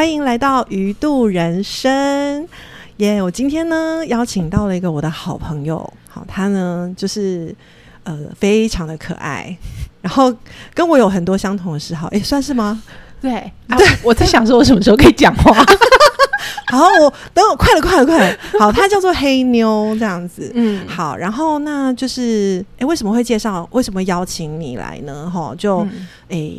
[0.00, 2.48] 欢迎来到鱼度人生。
[2.96, 3.22] 耶！
[3.22, 5.76] 我今天呢邀请到了一个我的好朋友，
[6.08, 7.54] 好，他呢就是
[8.04, 9.54] 呃非常的可爱，
[10.00, 10.34] 然后
[10.72, 12.82] 跟我有很多相同的嗜好，哎，算是吗？
[13.20, 15.52] 对，对，我在想说，我什么时候可以讲话？
[16.70, 18.36] 好，我等我快了，快了，快了。
[18.58, 20.50] 好，它叫做黑妞这样子。
[20.54, 23.68] 嗯，好，然后那就是，哎，为什么会介绍？
[23.72, 25.30] 为什么邀请你来呢？
[25.30, 25.86] 哈，就，
[26.28, 26.50] 哎，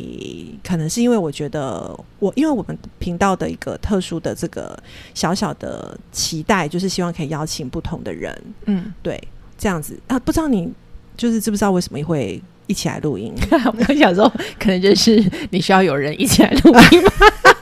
[0.62, 4.78] 可能是因为我觉得我，因为我们频道的一个特殊的这个
[5.14, 8.36] 小小的期待，就是希望可以邀请不同的人。
[8.66, 9.20] 嗯，对，
[9.56, 10.70] 这样子啊，不知道你
[11.16, 13.32] 就是知不知道为什么会一起来录音？
[13.88, 17.10] 我想说，可能就是你需要有人一起来录音吗？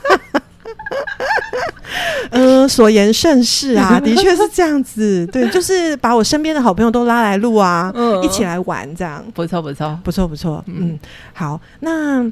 [2.31, 5.27] 嗯， 所言甚是啊， 的确是这样子。
[5.27, 7.91] 对，就是把我身边的好朋友都拉来录啊，
[8.23, 10.63] 一起来玩，这样不错，不错，不错，不错。
[10.67, 10.97] 嗯，
[11.33, 12.23] 好，那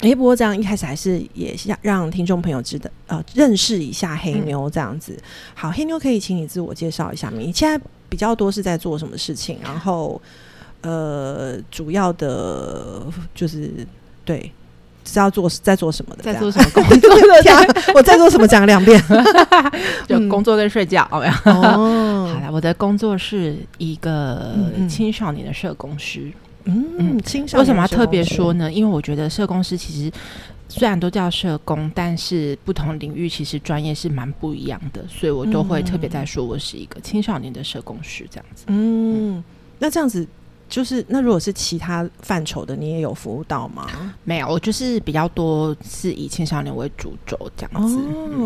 [0.00, 5.16] 哎，不过这样一开始还是也让让听众朋友知道呃认识一下黑妞这样子。
[5.54, 9.58] 好，黑妞可以请你自我介绍一下，你现在比较多是在做什么事情？
[9.62, 10.20] 然后
[10.82, 13.86] 呃，主要的就是
[14.24, 14.52] 对。
[15.04, 16.22] 是要做在做什么的？
[16.22, 17.10] 在做什么工作？
[17.94, 18.46] 我在做什么？
[18.46, 19.02] 讲两遍，
[20.06, 21.06] 就工作跟睡觉。
[21.10, 24.54] 哦，好了，我的工作是一个
[24.88, 26.30] 青少年的社工师。
[26.64, 28.70] 嗯，青少为什么要特别说呢？
[28.70, 30.12] 因为我觉得社工师其实
[30.68, 38.64] 虽然都叫社工，但是不同领域其实专业是蛮不一样的，所以我都会特别在说我是一个青少年的社工师这样子。
[38.68, 39.42] 嗯，
[39.78, 40.26] 那这样子。
[40.72, 43.86] 就是那如果是其他范畴的，你也有服务到吗？
[44.24, 47.98] 没有，我就是比较多是以青少年为主轴这样子。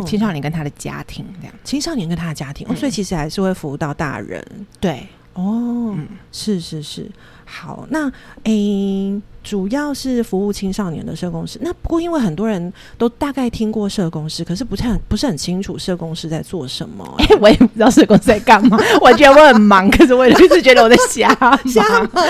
[0.04, 4.44] 青少年跟他的家庭这样，青少年跟他的家庭，所以其实还是会服务到大人。
[4.80, 5.96] 对，哦，
[6.32, 7.08] 是是是。
[7.44, 8.10] 好，那
[8.42, 11.56] 诶，主要是服务青少年的社工师。
[11.62, 17.14] 那不过，因为很多人都大概听过社工师，可是不是很不是很清楚社工师在做什么。
[17.18, 18.76] 哎 我也不知道社工师在干嘛。
[19.00, 21.28] 我觉得我很忙，可是我就是觉得我在瞎
[21.64, 22.26] 瞎忙，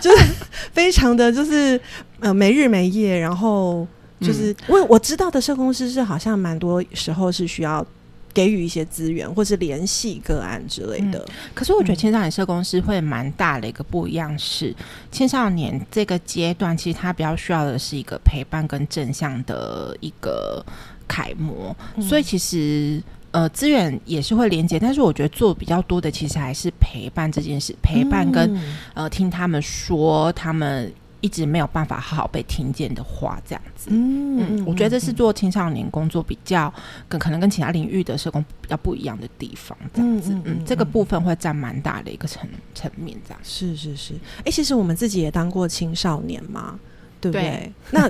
[0.00, 0.24] 就是
[0.72, 1.78] 非常的就是
[2.20, 3.86] 呃没日没夜，然后
[4.20, 7.86] 就是我我知道的社工师是好像蛮多时候是需要。
[8.32, 11.24] 给予一些资源，或是联系个案之类的。
[11.54, 14.74] 可是我觉得青少年社工师会蛮大的一个不一样，是
[15.10, 20.64] 青少年这个阶段，其实他比较需要的是一个陪伴跟正向的一个
[21.06, 21.74] 楷模。
[22.00, 28.60] 所以其实呃资源也是会连接，但是我觉得做比较多的其实还是陪伴这件事，陪伴跟
[28.94, 30.92] 呃听他们说他们。
[31.20, 36.72] 一直没有办法好好被听见的话，这样子，嗯，我觉得这是做青少年工作比较
[37.08, 43.40] 跟可能跟其他领域的社工比较不一样的地方，这样子，嗯，这个部分会占蛮大的一个层层面，这样。
[43.42, 44.14] 是是是，
[44.44, 46.78] 哎，其实我们自己也当过青少年嘛，
[47.20, 47.72] 对不对？
[47.90, 48.08] 那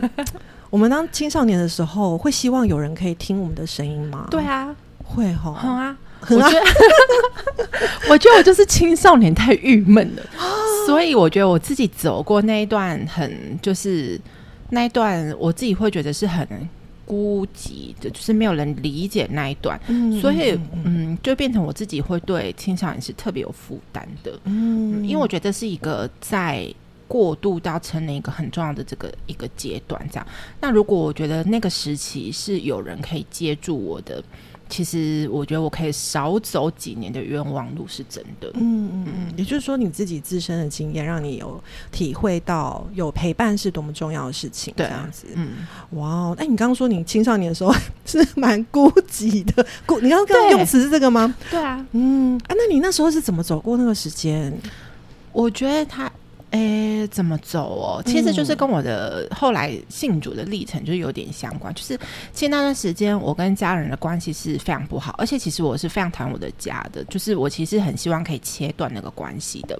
[0.70, 4.26] 我们当青少年的时候，会希望有人可以听我们的声音吗？
[4.30, 5.96] 对啊，会哈，好啊。
[6.22, 6.60] 我觉得，
[8.10, 10.22] 我觉得我就是青少年太郁闷了，
[10.86, 14.20] 所以我觉得我自己走过那一段很就是
[14.70, 16.46] 那一段，我自己会觉得是很
[17.06, 19.80] 孤寂的，就是没有人理解那一段，
[20.20, 26.66] 所以嗯，就变成我自己会对青少年是特别有负担的，嗯，因为我觉得是一个在
[27.06, 30.26] 过渡到成年一个很重要的这个一个阶段，这样。
[30.60, 34.22] 那如果我觉得那个时期是有人可以接住我的。
[34.68, 38.50] 其实我觉得我可以少走几年的冤枉路是真的。
[38.54, 44.74] 嗯嗯嗯，也就是说你自己自身的经验，让你有体会到有陪伴是多么重要的事情。
[44.76, 47.74] 这样子，嗯，哇哦，那你刚刚说你青少年的时候
[48.04, 51.34] 是蛮孤寂的，孤， 你刚刚用词是这个吗？
[51.50, 54.52] 对啊，嗯啊，那你那时候是怎么走过那个时间？
[55.32, 56.10] 我觉得他。
[56.50, 58.02] 哎，怎么走哦？
[58.06, 61.72] 其实就是跟我的后来信主的历程就有点相关。
[61.74, 61.98] 就是
[62.32, 67.04] 其实那段时间，我跟家人的关系是非常不好，而且其实我是非常讨厌我的家的。
[67.04, 69.78] 就是我其实很希望可以切断那个关系的。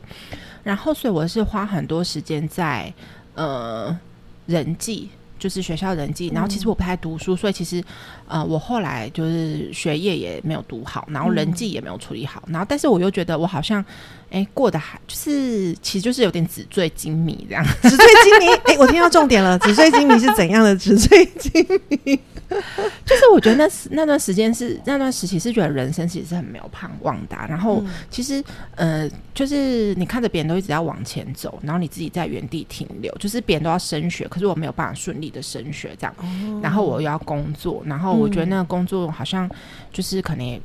[0.62, 2.92] 然后，所以我是花很多时间在
[3.34, 3.98] 呃
[4.46, 5.08] 人际。
[5.38, 7.80] 就是学校人际，然后其实我不太读书，所以其实，
[8.26, 13.84] 呃，我后来就是学业也没有读好，然后人际也没有处理好，然后但是我又觉得我好像，
[14.30, 17.64] 哎，过得还就是，其实就是有点纸醉金迷这样。
[17.82, 22.20] 纸醉金迷，哎，我听到重点了，纸醉金迷是怎样的纸醉金迷？
[23.04, 28.42] 就是我觉得那那段时间是那段时期是觉得人生其实是很没有盼望的，然后其实
[28.74, 36.14] 呃，就是你看着别人都一直要往前走，然后你自己在原地停留，就是别人都要升学，可是我没有办法顺利的升学这样，
[36.62, 39.48] 然后我又要工作，然后我觉得那个工作好像
[39.92, 40.58] 就是可能也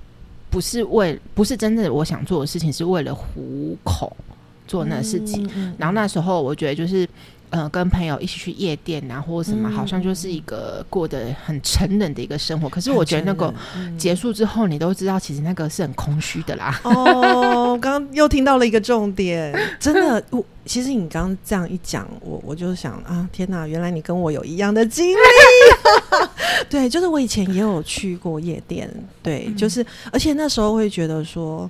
[0.54, 4.16] 不是为不是真正我想做的事情，是为了糊口
[4.68, 7.10] 做那事情，然后那时候我觉得就是。
[7.54, 12.68] 呃，跟朋友一起去夜店啊，或者什么，好像就是一个过得很沉冷的一个生活。
[12.68, 13.54] 可是我觉得那个
[13.96, 16.82] 结束之后，你都知道，其实那个是很空虚的啦。
[16.84, 25.16] 哦，刚刚又听到了一个重点， 真的，我其实你刚刚这样一讲，我我就想啊，天哪，原来你跟我有一样的经历。
[26.68, 28.90] 对，就是我以前也有去过夜店，
[29.22, 31.70] 对，就是而且那时候会觉得说，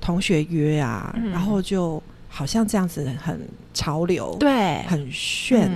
[0.00, 2.02] 同学约啊，然后就。
[2.32, 3.38] 好像这样子很
[3.74, 5.68] 潮流，对，很炫，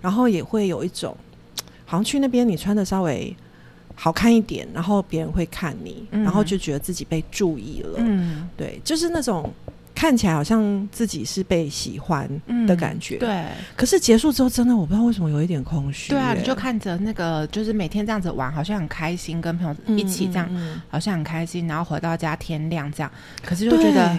[0.00, 1.14] 然后也会有一种，
[1.84, 3.36] 好像去那边你穿的稍微
[3.94, 9.52] 好看一点，然后别人会看你，然后就觉得自己被注意了，嗯，对，就是那种
[9.94, 12.28] 看起来好像自己是被喜欢
[12.66, 13.44] 的感觉，对。
[13.76, 20.48] 可是结束之后，真的我不知道为什么有一点空虚，对啊，你就看着那个，就是每天这样子玩，好像很开心，跟朋友一起这样，
[20.88, 23.12] 好像很开心，然后回到家天亮这样，
[23.44, 24.16] 可是就觉得。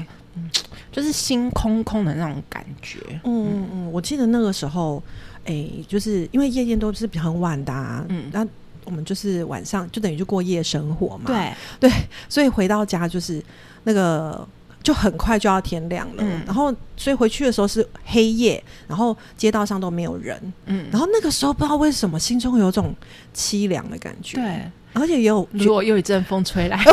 [0.92, 3.00] 就是心空空的那种感觉。
[3.24, 5.02] 嗯嗯，我记得那个时候，
[5.46, 8.46] 哎，就是因为夜店都是很晚的，啊嗯，那
[8.86, 11.26] 我们就是晚上就等于就过夜生活嘛。
[11.28, 11.92] 对对，
[12.28, 13.44] 所以回到家就是
[13.84, 14.48] 那个
[14.82, 22.96] 就很快就要天亮了，然后所以回去的时候是黑夜，然后街道上都没有人，嗯，然后那个时候不知道为什么心中有种
[23.36, 24.38] 凄凉的感觉。
[24.38, 24.72] 对。
[24.94, 26.84] 而且有，如果又一阵风吹来，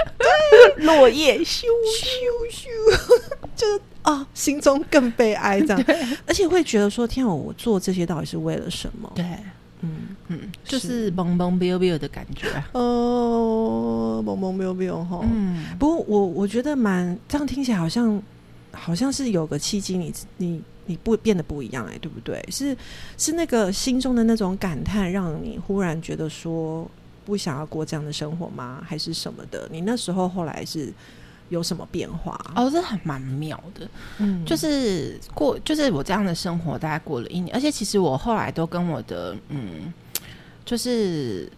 [0.78, 2.66] 落叶咻咻咻，
[3.56, 5.84] 就是啊，心中更悲哀这样。
[6.26, 9.10] 而且会觉得说，天啊，我做这些到底是为了什么？
[9.14, 9.24] 对，
[9.80, 12.48] 嗯嗯，就是懵懵逼逼的感觉。
[12.72, 15.20] 哦，懵懵逼逼哈。
[15.22, 18.22] 嗯，不过我我觉得蛮这样听起来好像
[18.72, 22.44] 好像是有个契机，你你你不变得不一样哎，对不对？
[22.50, 22.76] 是
[23.16, 26.88] 是那个心中的那种感叹，让你忽然觉得说。
[27.24, 28.82] 不想要过这样的生活吗？
[28.86, 29.68] 还是什么的？
[29.70, 30.92] 你那时候后来是
[31.48, 32.38] 有什么变化？
[32.54, 33.88] 哦，这还蛮妙的。
[34.18, 39.92] 嗯，就是过，就是我这样的生活大概过了一年，而且其实我后来都跟我的嗯，
[40.64, 41.50] 就是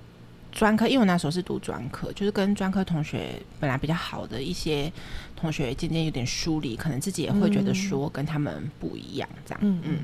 [0.52, 4.92] 专科，因为我那时候是读专科，就是跟专科同学本来比较好的一些
[5.36, 9.60] 同学渐渐有点疏离，可能自己也会觉得说跟他们不一样，这样。
[9.62, 9.98] 嗯嗯。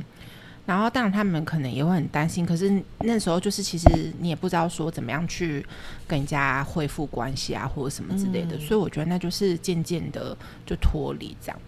[0.66, 2.46] 然后，当然他们可能也会很担心。
[2.46, 5.64] 可是那时候，就是其实你也不知道说怎么样去
[6.06, 8.56] 跟人家恢复关系啊，或者什么之类的。
[8.58, 11.58] 所以我觉得那就是渐渐的就脱离这样。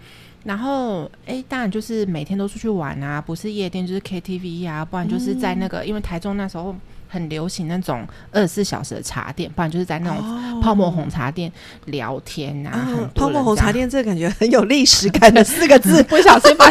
[0.44, 6.74] 然后，哎，当然就是每天都出去玩啊，不是夜店就是 KTV 啊，不然就是在那个，因为台中那时候
[7.08, 11.50] 很流行那种二十四小时的茶店，不然就是在那种泡沫红茶店
[11.86, 12.88] 聊天啊。
[13.14, 16.68] 泡沫红茶店这感觉很有历史感的四个字， 不小心把。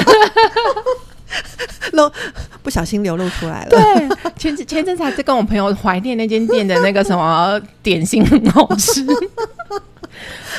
[1.94, 2.12] 漏
[2.62, 3.70] 不小心流露出来了。
[3.70, 9.06] 对，前前阵子还在跟我朋友怀念那间店的那个什么 点心很好吃。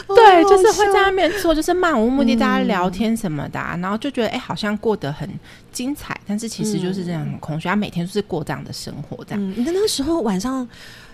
[0.09, 5.29] 对，就是会在那边做，就是漫无目的大家聊天什么的，然后就觉得哎，好像过得很
[5.71, 7.69] 精彩，但是其实就是这样很空虚。
[7.69, 9.51] 他每天都是过这样的生活，这样。
[9.57, 10.67] 你那个时候晚上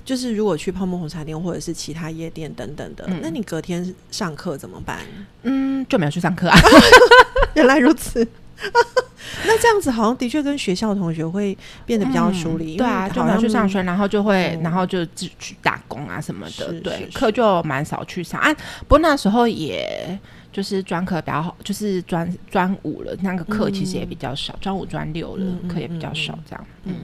[0.05, 5.00] 就是如果去泡沫红茶店或者是其他夜店等等的，那你隔天上课怎么办？
[5.43, 6.58] 嗯，就没有去上课啊。
[7.55, 8.26] 原来如此。
[9.46, 11.56] 那这样子好像的确跟学校同学会
[11.87, 18.41] 变得比较疏离，对啊，就没有去上学，然后就会，然后就自去打工啊什么的，对，课就蛮少去上。
[18.41, 18.53] 啊。
[18.81, 20.19] 不过那时候也
[20.53, 26.94] 就是专科比较好，就是专专五了，那个课其实也比较少，专五专六了，课也比较少，这样，嗯。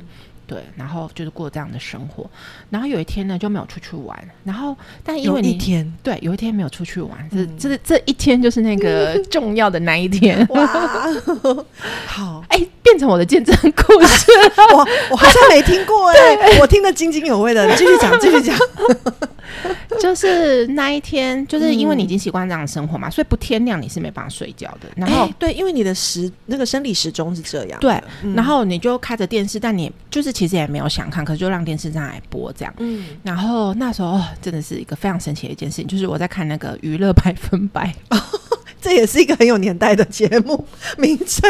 [0.47, 2.29] 对，然后就是过这样的生活，
[2.71, 10.67] 然后有一天呢就没有出去玩，然后但因为一天对有一天没有出去玩，这这这一天就是那个 重要的那一天，哇
[12.07, 14.31] 好，哎，变成我的见证故事，
[14.75, 18.57] 我我好像没听过 哎，我听得津津有味的，继续讲，继续讲。
[20.01, 24.89] 就是那一天，就是因为你已经习惯这样的生活嘛，所以不天亮你是没办法睡觉的。
[24.97, 27.81] 然后对，因为你的时那个生理时钟是这样。
[27.81, 27.99] 对，
[28.35, 32.75] 然后你就开着电视，但你就是其实也没有想看，可是就让电视这样来播这样。
[32.79, 33.07] 嗯。
[33.23, 37.95] 然后那时候真的是一个非常神奇的一件事情，就是我在看那个娱乐百分百，
[38.85, 40.63] 这也是一个很有年代的节目
[40.99, 41.49] 名称。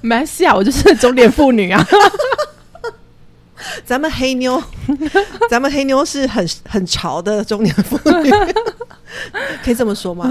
[0.00, 1.84] 没事啊，我就是中年妇女啊。
[3.84, 4.62] 咱们黑妞，
[5.50, 8.30] 咱们黑妞是很很潮的中年妇女，
[9.64, 10.30] 可以这么说吗？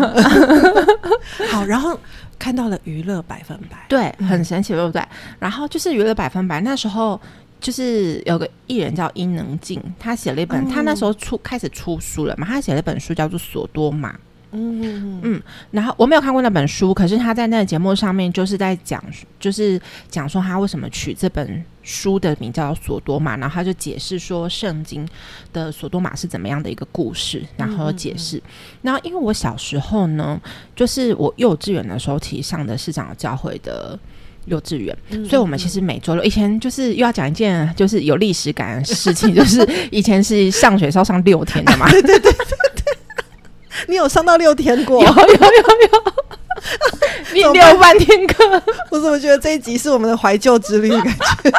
[1.49, 1.99] 好，然后
[2.39, 5.03] 看到了娱乐百分百，对，很神奇，对不对？
[5.39, 7.19] 然后就是娱乐百分百，那时候
[7.59, 14.09] 就是有个艺人叫伊能静，他写了一本，他那时候出开始出书了嘛，他写了一本书叫做《索多玛》。
[14.51, 15.41] 嗯嗯，
[15.71, 19.03] 然后我没有看过那本书，可是他在那个节目上面就是在讲，
[19.39, 19.79] 就是
[20.09, 25.07] 讲说他为什么取这本书的名叫索多玛，然后他就解释说圣经
[25.53, 28.41] 的索多玛是怎么样的一个故事，然后解释。
[28.81, 30.39] 然后因为我小时候呢，
[30.75, 33.97] 就是我幼稚园的时候，其实上的市长教会的
[34.45, 34.95] 幼稚园，
[35.27, 41.89] 所以我们其实每周六以前就是又要讲一件就是有历史感 的事情，就是以前是上学是要上六天的嘛。
[41.89, 42.80] 对对对对对，
[43.87, 45.03] 你有上到六天过？
[45.03, 46.13] 有有有有。
[47.33, 48.61] 你六半天课，
[48.91, 51.03] 我怎么觉得这一集是我们的怀旧之旅感
[51.43, 51.51] 觉？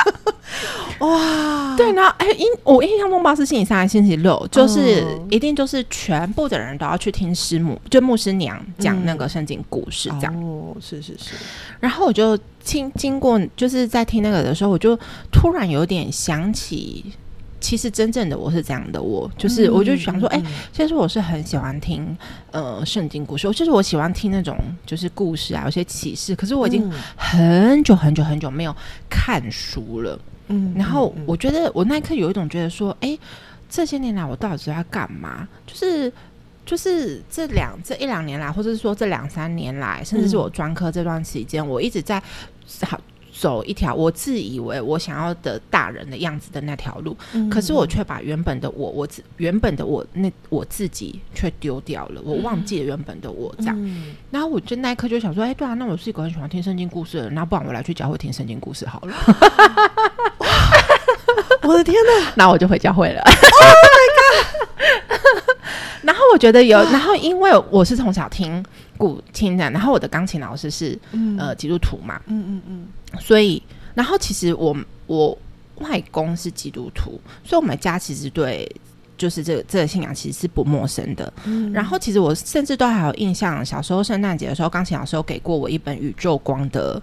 [1.05, 11.31] 哇，对，然后哎，印我印象中吧是星期三星期六，就是一定就是全部的人都要去听师母，就牧师娘讲那个圣经故事，这样哦，是是是。
[11.81, 14.97] 然后我就听经过，就是在听那个的时候，我就
[15.33, 17.05] 突然有点想起。
[17.63, 20.43] 其实真正的我是这样的，我就是我就想说，哎，
[20.73, 22.15] 其实我是很喜欢听
[22.51, 26.35] 呃圣经故事，就是我喜欢听那种就是故事啊，有些启示。
[26.35, 28.77] 可是我已经很久很久很久没有
[29.09, 33.17] 看书了，嗯，然后我觉得我那一刻有一种觉得说，哎，
[33.71, 35.49] 这些年来我到底是在干嘛？
[35.65, 36.13] 就是
[36.67, 42.21] 就是这两这一两年来，或者是说这两三年来，甚至是我专科这段期间，我一直在
[42.83, 43.01] 好。
[43.33, 47.17] 走一条我自以为我想要的大人的样子的那条路，
[47.51, 54.07] 可是我却把原本的我，我自原本的我那我自己却丢掉了，我忘记了原本的我这样。
[54.31, 59.15] 然后我就那一刻就想说，哎，对啊，那我是一个很喜欢听圣经故事的人，那不然我来去教会听圣经故事好了。
[61.63, 63.23] 我的天哪， 那我就回教会了。
[63.23, 64.87] Oh my god！
[66.03, 68.63] 然后我觉得有，然后因为我是从小听
[68.99, 70.99] 古听的，然后我的钢琴老师是
[71.39, 72.89] 呃基督徒嘛，嗯嗯嗯。
[73.21, 73.63] 所以，
[73.95, 74.77] 然后其实我
[75.07, 75.37] 我
[75.77, 78.71] 外公是基督徒，所以我们家其实对
[79.17, 81.33] 就是这个这个信仰其实是不陌生的。
[81.45, 87.01] 嗯，然后其实我甚至都还有印象，小时候圣诞节的时候，钢琴老师有给过我一本宇宙光的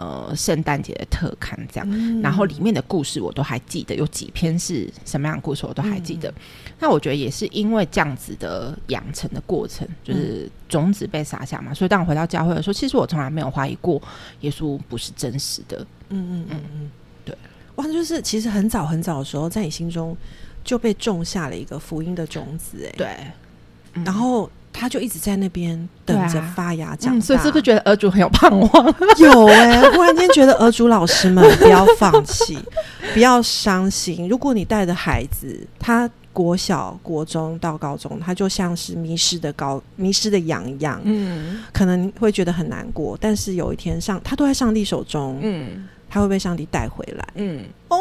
[0.00, 6.32] 呃圣诞节的特刊，这样，然后里面的故事我都还记得，有几篇是什么样的故事我都还记得。
[6.78, 14.00] 那我觉得也是因为这样子的养成的过程，就是种子被撒下嘛，所以当我回到教会的时候，其实我从来没有怀疑过
[14.40, 15.86] 耶稣不是真实的。
[16.08, 16.90] 嗯嗯嗯嗯，
[17.26, 17.36] 对，
[17.74, 20.16] 哇，就是其实很早很早的时候，在你心中
[20.64, 28.94] 就被种下了一个福音的种子，哎，对，然后他就一直在那边等着发芽长大，所以是不是觉得儿主很有盼望？
[29.18, 32.58] 有哎，忽然间觉得儿主老师们不要放弃，
[33.12, 34.28] 不要伤心。
[34.28, 36.08] 如果你带着孩子，他。
[36.32, 43.18] 国小、国中到高中，他就像是迷失的高、迷失的羊一样，嗯，可能会觉得很难过。
[43.20, 47.98] 但是有一天上，他都在上帝手中，嗯，他会被上帝带回来，嗯，哦，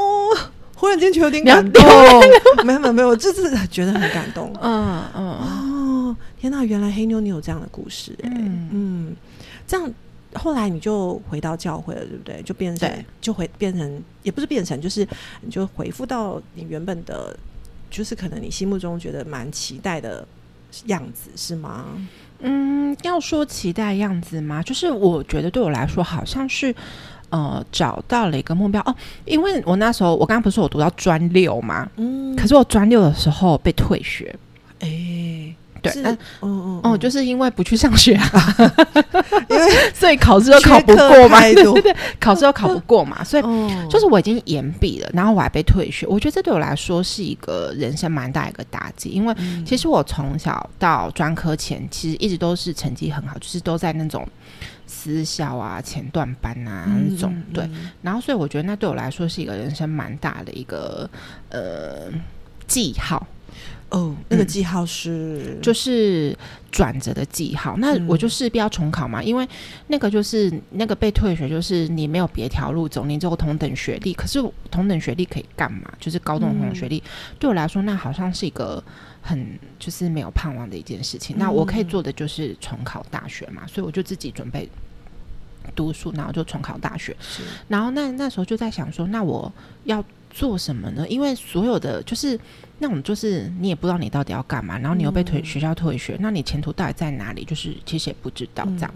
[0.76, 1.84] 忽然间觉得有点感动，
[2.64, 5.79] 没有没有没有，我就是觉得很感动，嗯嗯，哦，
[6.40, 9.16] 天哪，原来黑妞你有这样的故事，哎，嗯，
[9.68, 9.92] 这样
[10.34, 12.42] 后来你就回到教会了，对不对？
[12.44, 15.08] 就变成就回变成，也不是变成，就是
[15.42, 17.38] 你就回复到你原本的。
[17.92, 20.24] 就是可能你心目中觉得蛮期待的
[20.86, 21.86] 样子是吗？
[22.38, 24.62] 嗯，要说期待样子吗？
[24.62, 26.72] 就是我觉得对我来说好像是
[27.32, 34.36] 呃找到了一个目标哦，因为我那时候我刚刚不是我读到专六嘛，嗯，可是我专六的时候被退学，
[34.82, 35.56] 哎。
[35.82, 38.56] 对，嗯嗯哦，就是因为不去上学啊，
[39.50, 43.44] 因为所以考试都考不过嘛，对对对，考试都考不过嘛，所以
[43.90, 54.28] 就是我已经延毕了，然后我还被退学，我觉得这对我来说是一个人生蛮大一个打击，因为其实我从小到专科前，其实一直都是成绩很好，就是都在那种
[54.88, 57.70] 私校啊、前段班啊那种，对，
[58.02, 61.10] 然后所以我觉得那对我来说是一个人生蛮大的一个
[61.50, 62.12] 呃
[62.68, 63.26] 记号。
[63.90, 65.58] 哦，那个记号是？
[65.62, 66.38] 就是
[66.72, 69.48] 转折的记号，那我就势必要重考嘛，因为
[69.88, 75.92] 那个就是那个被退学，就是你没有别条路走，你只有同等学历，可是同等学历可以干嘛？
[76.00, 77.02] 就是高中同等学历，
[77.40, 78.84] 对我来说，那好像是一个
[79.22, 81.36] 很就是没有盼望的一件事情。
[81.40, 84.70] 那我可以做的就是重考大学嘛，所以我就自己准备
[85.76, 87.16] 读书，然后就重考大学。
[87.68, 89.52] 然后那那时候就在想说，那我
[89.86, 91.08] 要做什么呢？
[91.08, 92.40] 因为所有的就是。
[92.82, 97.44] 那种就是你也不知道你到底要干嘛，然后你又被退学校退学，那你前途到底在哪里？
[97.44, 98.94] 就是其实也不知道这样。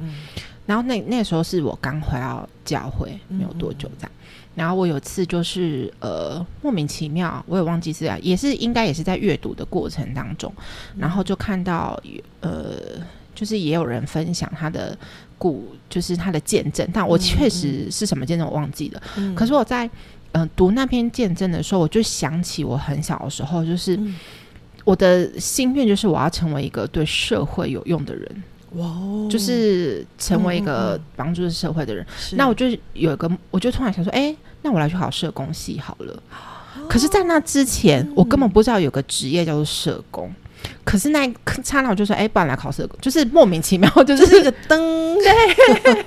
[0.65, 4.11] 然后那那时候是我刚回到教会没有多久这样，
[4.55, 10.49] 然后我有次就是呃莫名其妙，我也忘记是啊，也是应该也是在阅读的过程当中，
[10.97, 12.01] 然后就看到
[12.39, 12.77] 呃
[13.35, 14.97] 就是也有人分享他的
[15.37, 19.03] 故，就是他的见证，但我确实是什么见证我忘记了，
[19.35, 19.89] 可是我在。
[20.33, 23.97] 嗯，读那篇见证的时候，我就想起我很小的时候，就是
[24.83, 28.89] 我的心愿就是我要成为一个对社会有用的人，哇，
[29.29, 32.03] 就是成为一个帮助社会的人。
[32.31, 36.23] 那我就有一个，我就突然想说，哎，那我来去考社工系好了。
[36.89, 40.33] 可是，在那之前，我根本不知道有个职业叫做社工。
[40.83, 41.31] 可是那
[41.63, 44.79] 刹那我就说，哎，不然来考社工，就是莫名其妙，就是一个灯，
[45.21, 46.03] 对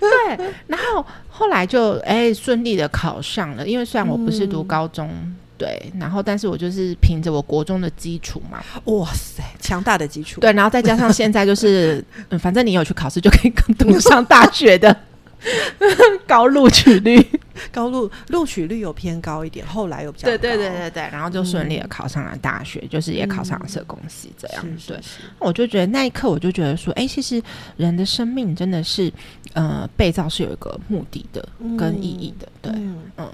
[0.00, 0.54] 对。
[0.66, 1.04] 然后。
[1.38, 5.08] 后来就哎顺利的考上了，因为虽然我不是读高中，
[5.56, 14.96] 对，然后但是我就是凭着我国中的基础嘛，哇塞，强大的基础，对，然后再加上现在就是， 嗯，反正你有去考试就可以读上大学的。
[16.26, 17.24] 高录取率，
[17.72, 24.66] 高录录取率有偏高一点，后来又比较对对对对对，然后就顺利的考上了大学，就是也考上了社工系这样。
[24.86, 24.98] 对，
[25.38, 27.42] 我就觉得那一刻我就觉得说，哎，其实
[27.76, 29.12] 人的生命真的是，
[29.52, 32.48] 呃，被造是有一个目的的跟意义的。
[32.60, 32.72] 对，
[33.16, 33.30] 嗯，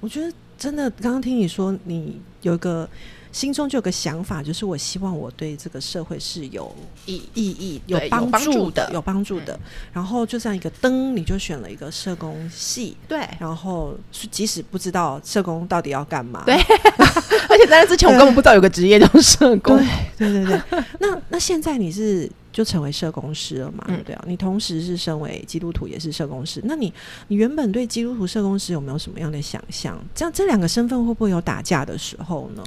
[0.00, 2.88] 我觉得真的，刚刚听你说，你有一个。
[3.32, 6.74] 心中就有个想法，就是我希望我对这个社会是有
[7.06, 9.58] 意意义、有帮助的、有帮助的。
[9.92, 13.20] 然后就像一个灯，你就选了一个社工系，对。
[13.38, 13.94] 然后
[14.30, 16.54] 即使不知道社工到底要干嘛，对。
[17.48, 19.76] 而且在那之前，我根本不知道有个职业叫社工。
[20.16, 20.84] 对对对对。
[21.00, 22.30] 那那现在你是？
[22.58, 23.86] 就成为社工师了嘛？
[24.04, 26.60] 对啊，你同时是身为基督徒，也是社工师。
[26.64, 26.92] 那你，
[27.28, 29.96] 你原本对基督徒社工师有没有什么样的想象？
[30.12, 32.64] 这样这两个身份会不会有打架的时候呢？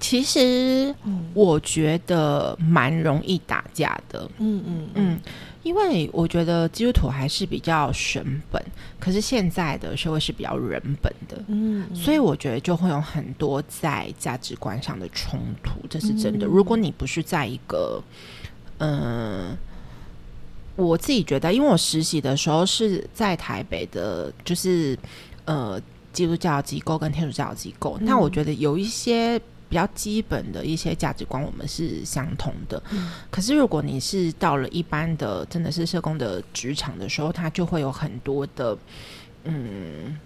[0.00, 0.94] 其实
[1.34, 4.26] 我觉得蛮容易打架的。
[4.38, 5.20] 嗯嗯嗯，
[5.62, 8.64] 因为我觉得基督徒还是比较神本，
[8.98, 11.44] 可是现在的社会是比较人本的。
[11.48, 16.46] 嗯，所以我觉得就会有很多在价值观上的冲突，这是真的。
[16.46, 18.02] 如果你不是在一个
[18.86, 19.56] 嗯，
[20.76, 24.98] 我自己觉得，因为我实习的时候是在台北的，就是
[25.46, 25.80] 呃
[26.12, 29.38] 基督教机构跟天主教机构，那我觉得有一些
[29.70, 32.82] 比较基本的一些价值观我们是相同的。
[33.30, 38.76] 可是如果你是到了一般的真的是社工的职场的时候，它就会有很多的
[39.44, 40.18] 嗯。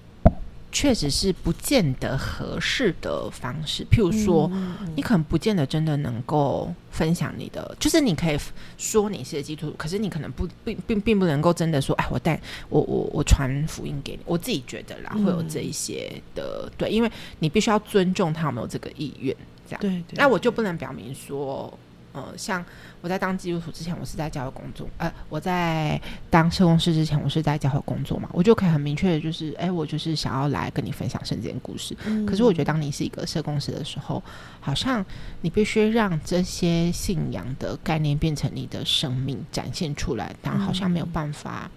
[0.71, 4.51] 确实是不见得合适的方式，譬如说，
[4.95, 8.39] 你可能不见得真的能够分享你的，就是你可以
[8.77, 19.35] 说你是基督徒，可是你可能不并并并不能够真的说，哎，我带我我我传福音给你，我自己觉得啦，会有这一些的，对，因为你必须要尊重他有没有这个意愿，
[19.67, 21.73] 这样，对，那我就不能表明说。
[22.19, 22.65] 呃，像
[23.01, 24.89] 我在当基督徒之前，我是在教会工作。
[24.97, 31.97] 呃，我在当社工师之前，我是在教会工作嘛，我就可以很明确的，就是，哎，我就是想要来跟你分享圣经故事。
[32.27, 34.21] 可是，我觉得当你是一个社工师的时候，
[34.61, 35.05] 好像
[35.43, 41.71] 你必须让这些信仰的概念变成你的生命展现出来，但好像没有办法，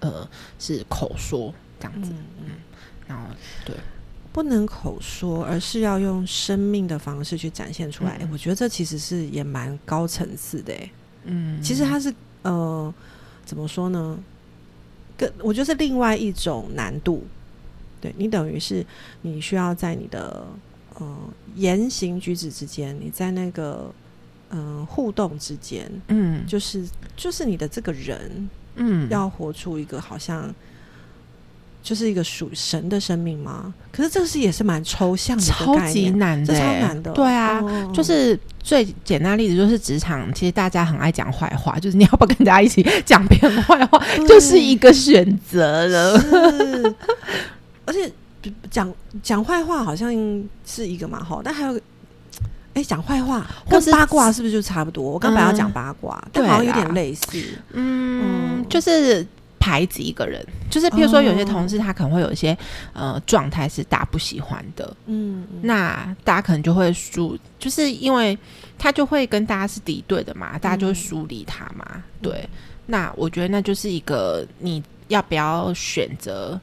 [0.00, 2.12] 呃，是口说这样子。
[2.40, 2.50] 嗯，
[3.06, 3.24] 然后
[3.64, 3.74] 对。
[4.36, 8.20] 不能口说，而是要用生命的方式去展现出来。
[8.30, 10.74] 我觉得这其实是也蛮高层次的。
[11.24, 12.92] 嗯，其实它是呃，
[13.46, 14.18] 怎么说呢？
[15.16, 17.24] 跟我觉得是另外一种难度。
[17.98, 18.84] 对你等于是
[19.22, 20.46] 你需要在你的
[20.96, 21.18] 呃
[21.54, 23.90] 言行举止之间，你在那个
[24.50, 30.54] 嗯互动之间，嗯，就是就是你的这个人，嗯，要活出一个好像。
[31.86, 33.72] 就是一个属神的生命吗？
[33.92, 37.12] 可是这个是也是蛮抽象的，超级难的，超难的。
[37.12, 37.62] 对啊，
[37.94, 46.94] 就是最简单例子就是职场，其实大家很爱讲坏话，就是你要不跟大家一起讲别人坏话， 就是一个选择了。
[47.84, 48.10] 而且
[48.68, 50.10] 讲讲坏话好像
[50.64, 51.80] 是一个蛮好，但还有
[52.74, 55.04] 哎，讲坏话跟八卦是不是就差不多？
[55.12, 57.40] 我刚本来要讲八卦，但好像有点类似。
[57.74, 59.24] 嗯，就是。
[59.66, 62.56] 排挤一个人，就是譬如说有些同事他可能会有一些
[62.92, 68.38] 呃状态是大家不喜欢的，嗯，那大家可能就会疏，就是因为
[68.78, 72.48] 他就会跟大家是敌对的嘛，大家就会疏离他嘛，对。
[72.86, 76.60] 那我觉得那就是一个你要不要选择，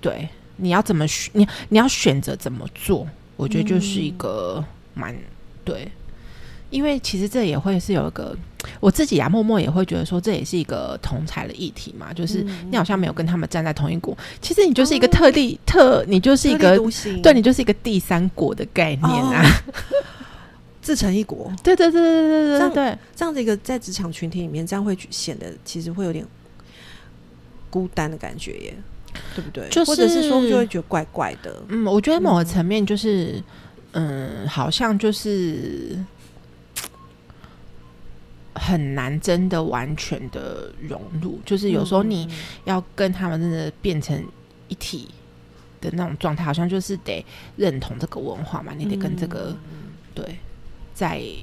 [0.00, 5.14] 对，你要怎么选，你你要选择怎么做，我觉得就是一个蛮
[5.66, 5.86] 对。
[6.70, 8.34] 因为其实这也会是有一个
[8.78, 12.12] 我自己啊，默默也会觉得说，这也是一个同才的议题嘛。
[12.12, 16.78] 就是你好像没有跟他们站在同一国，其实你就是一个特地特，你就是一个
[17.22, 19.44] 对你就是一个第三国的概念啊，
[20.80, 21.52] 自成一国。
[21.62, 26.24] 对对对对对对对，这样子一个在职场群体里面，这样会显得其实会有点
[27.68, 28.74] 孤单的感觉耶，
[29.34, 29.68] 对不对？
[29.84, 31.62] 或者是说就会觉得怪怪的。
[31.68, 33.42] 嗯，我觉得某个层面就是，
[33.92, 35.98] 嗯，好像就是。
[38.60, 42.28] 很难真的完全的融入，就是有时候你
[42.64, 44.22] 要跟他们真的变成
[44.68, 45.08] 一体
[45.80, 47.24] 的那种状态，好像就是得
[47.56, 49.56] 认同这个文化嘛，你得跟这个
[50.14, 50.36] 对
[50.94, 51.42] 在一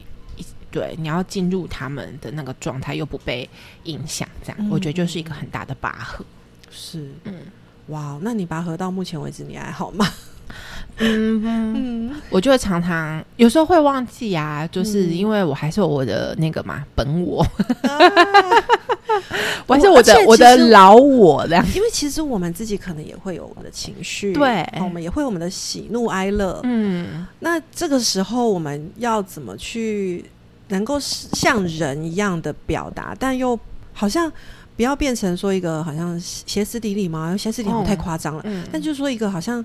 [0.70, 3.50] 对，你要进入他们的那个状态，又不被
[3.86, 6.24] 影响，这样我觉得就是一个很大的拔河。
[6.70, 7.34] 是，嗯，
[7.88, 10.06] 哇，那你拔河到目前为止你还好吗？
[11.00, 17.46] 嗯嗯，我就会常常有时候会忘记啊，就是因为我还是有我的那个嘛本我，
[19.68, 21.64] 我 还是我的我的老我这样。
[21.76, 26.60] 因为其实我们自己可能也会有我们的情绪，对，我们也会有我们的喜怒哀乐。
[26.64, 30.26] 嗯，那这个时候我们要怎么去
[30.70, 33.60] 能够像人一样的表达，但又
[33.94, 34.32] 好像
[34.76, 37.38] 不要变成说一个好像歇斯底里吗？
[37.38, 38.42] 歇斯底里太夸张了。
[38.46, 39.64] 嗯，但就是说一个好像。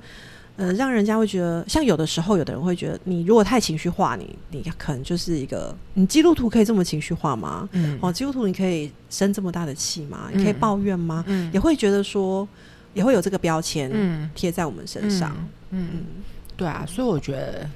[0.56, 7.66] 呃，让人家会觉得，像有的时候，有的人会觉得，你如果太情绪化，你你可能就是一个，你基督徒可以这么情绪化吗？
[7.72, 10.28] 嗯，哦，基督徒你可以生这么大的气吗？
[10.32, 11.24] 你可以抱怨吗？
[11.26, 12.46] 嗯，也会觉得说，
[12.92, 15.34] 也会有这个标签贴在我们身上。
[15.70, 16.04] 嗯，
[16.54, 17.66] 对啊，所以我觉得，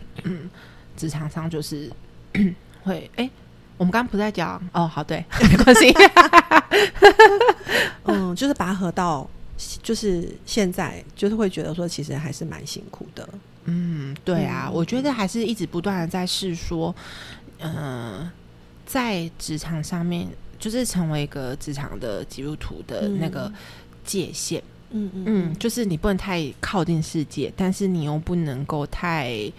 [0.96, 1.90] 职场上就是
[2.84, 3.28] 会，哎，
[3.78, 5.94] 我们刚刚不在讲哦，好，对， 没关系。
[8.04, 9.26] 嗯，就是拔河到。
[9.82, 13.28] 就是现在，就是会觉得说，其实还是蛮辛苦的。
[13.64, 16.94] 嗯，对啊，我觉得还是一直不断的在试说，
[17.58, 18.30] 嗯，
[18.84, 23.52] 在职场上面，就是成为一个职场的基督徒的那个
[24.04, 24.62] 界限。
[24.90, 29.50] 嗯嗯嗯，就是你不能太靠近世界，但是你又不能够太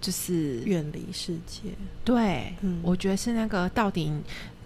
[0.00, 1.70] 就是远离世界。
[2.04, 4.12] 对，嗯，我觉得是那个到底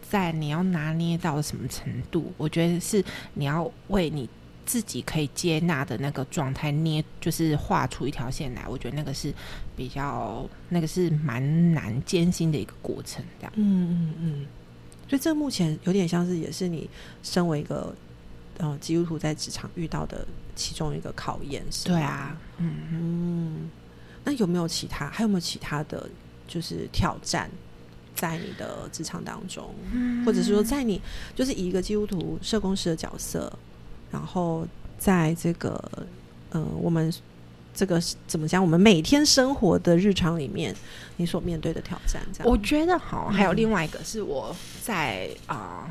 [0.08, 2.32] 在你要拿捏到什么程度？
[2.38, 4.28] 我觉得是你要为你。
[4.64, 8.66] 自己可以接纳的那个状态，捏就是画出一条线来。
[8.68, 9.32] 我觉得那个是
[9.76, 13.24] 比较，那个是蛮难艰辛的一个过程。
[13.38, 14.46] 这样，嗯嗯嗯。
[15.08, 16.88] 所以这目前有点像是，也是你
[17.22, 17.94] 身为一个
[18.58, 21.64] 呃基督徒在职场遇到的其中一个考验。
[21.70, 23.70] 是对啊，嗯嗯。
[24.24, 25.08] 那有没有其他？
[25.10, 26.08] 还有没有其他的
[26.46, 27.50] 就是挑战
[28.14, 29.74] 在你的职场当中，
[30.24, 31.02] 或者是说在你
[31.34, 33.52] 就是以一个基督徒社工师的角色？
[34.12, 35.82] 然后，在这个，
[36.50, 37.10] 呃，我们
[37.74, 38.62] 这个怎么讲？
[38.62, 40.74] 我们每天生活的日常里面，
[41.16, 43.30] 你所面对的挑战，这样我觉得好。
[43.30, 45.90] 还有另外一个是我在啊，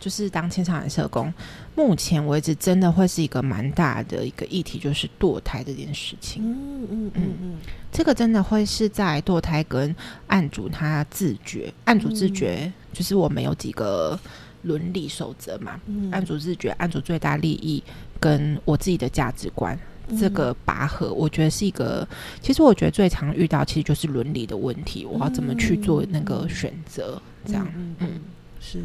[0.00, 1.32] 就是当青少年社工，
[1.76, 6.42] 目前为止真的会是一个蛮大的一个议题，就是堕胎这件事情。
[6.42, 7.56] 嗯嗯嗯嗯，
[7.92, 9.94] 这个真的会是在堕胎跟
[10.26, 14.18] 案主他自觉，案主自觉，就是我们有几个。
[14.66, 17.82] 伦理守则嘛，案主自觉，案主最大利益
[18.20, 19.78] 跟我自己的价值观，
[20.18, 22.06] 这个拔河，我觉得是一个。
[22.40, 27.20] 其实我觉得最常遇到，其实就是伦理的问题，我要怎么去做那个选择？
[27.46, 27.66] 这样，
[28.00, 28.20] 嗯，
[28.60, 28.82] 是。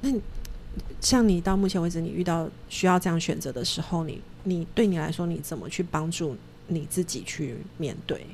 [0.00, 0.10] 那
[1.00, 8.26] 像你到目前为止，你遇到需要这样选择的时候，你你对你来说，你怎么去帮助你自己去面对？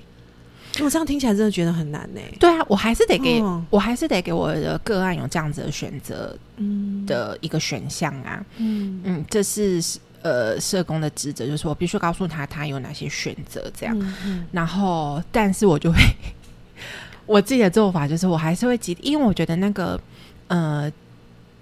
[0.80, 2.20] 我这样听起来真的觉得很难呢。
[2.38, 8.44] 对啊，我还是得给我还是得给我的个案有这样子的选择嗯的一个选项啊。
[8.58, 9.82] 嗯嗯，这是
[10.22, 14.14] 呃社工的职责，就是我必须告诉他他有哪些选择这样。
[14.52, 15.98] 然后，但是我就会
[17.26, 20.00] 我自己的做法就是，我还是会急，因为我觉得那个
[20.48, 20.90] 呃，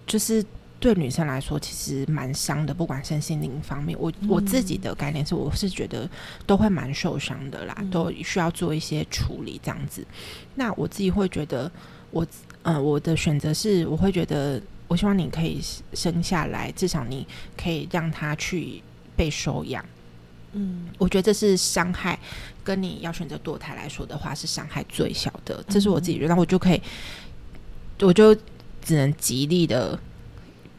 [0.06, 0.44] 就是。
[0.78, 3.98] 对女生来说，其实蛮伤的，不管身心灵方面。
[3.98, 6.08] 我我自己的概念是，我是觉得
[6.44, 10.06] 都会蛮受伤的啦，都需要做一些处理这样子。
[10.54, 11.70] 那我自己会觉得，
[12.10, 12.26] 我
[12.62, 15.62] 呃，我的选择是，我会觉得，我希望你可以
[15.94, 18.82] 生下来，至少你可以让他去
[19.16, 19.82] 被收养。
[20.52, 22.18] 嗯，我觉得这是伤害，
[22.62, 25.64] 跟你要选择堕胎来说的话，是伤害最小的。
[25.68, 26.82] 这是我自己觉得，我就可以，
[28.00, 28.34] 我就
[28.82, 29.98] 只能极力的。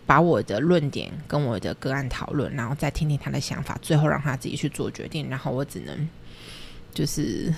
[0.07, 5.29] 把我的论点跟我的个案讨论，然后再听听他的想法，最后让他自己去做决定。
[5.29, 6.07] 然后我只能
[6.93, 7.53] 就是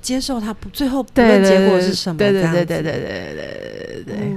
[0.00, 2.16] 接受他不最后不论结果是什么。
[2.16, 4.32] 对对对对对对对对对对，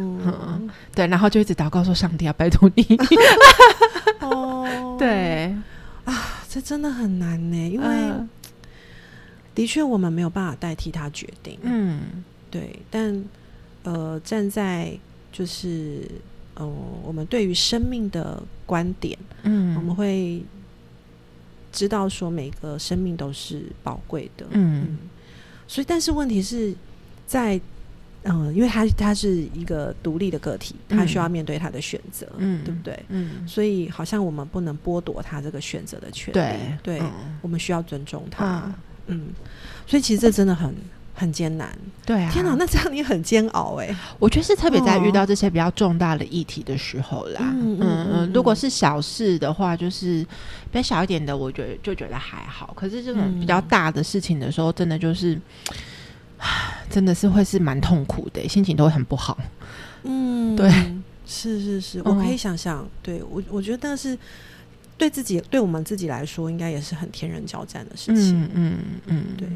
[0.96, 1.08] 对。
[1.08, 2.84] 然后就一直祷告说：“上帝啊，拜托你。”
[4.22, 5.56] 哦，对
[6.06, 7.88] 啊，这真的很难呢，因为
[9.54, 11.60] 的确我们没有办法代替他决定。
[11.62, 12.80] 嗯，对。
[12.90, 13.24] 但
[13.84, 14.98] 呃，站在
[15.32, 16.02] 就是。
[16.58, 20.44] 嗯，我们对于生命的观点，嗯，我们会
[21.72, 24.98] 知道说每个生命都是宝贵的，嗯，
[25.68, 26.74] 所以但是问题是
[27.28, 27.60] 在，
[28.24, 33.06] 嗯，因为他他是一个独立的个体，他需要面对他的选择，嗯，对不对？
[33.10, 37.02] 嗯，所以好像我们不能剥夺他这个选择的权利，对，
[37.42, 38.72] 我们需要尊重他，
[39.08, 39.28] 嗯，
[39.86, 40.74] 所以其实这真的很。
[41.18, 41.70] 很艰难，
[42.06, 42.30] 对啊！
[42.30, 43.96] 天哪，那这样你很煎熬哎。
[44.20, 47.40] 我觉得是特别在遇到这些比较重大的议题的时候啦。
[47.42, 50.22] 嗯嗯，如果是小事的话，就是
[50.70, 52.74] 比较小一点的，我觉得就觉得还好。
[52.76, 55.40] 可是这种比较大的事情的时候，真的就是，
[56.90, 59.38] 真的是会是蛮痛苦的，心情都会很不好。
[60.04, 60.70] 嗯，对，
[61.26, 62.86] 是是是，我可以想象。
[63.02, 64.18] 对我，我觉得是
[64.98, 68.44] 对自己对我们自己来说，应该也是很天人交战的事情。
[68.44, 69.48] 嗯嗯嗯，对。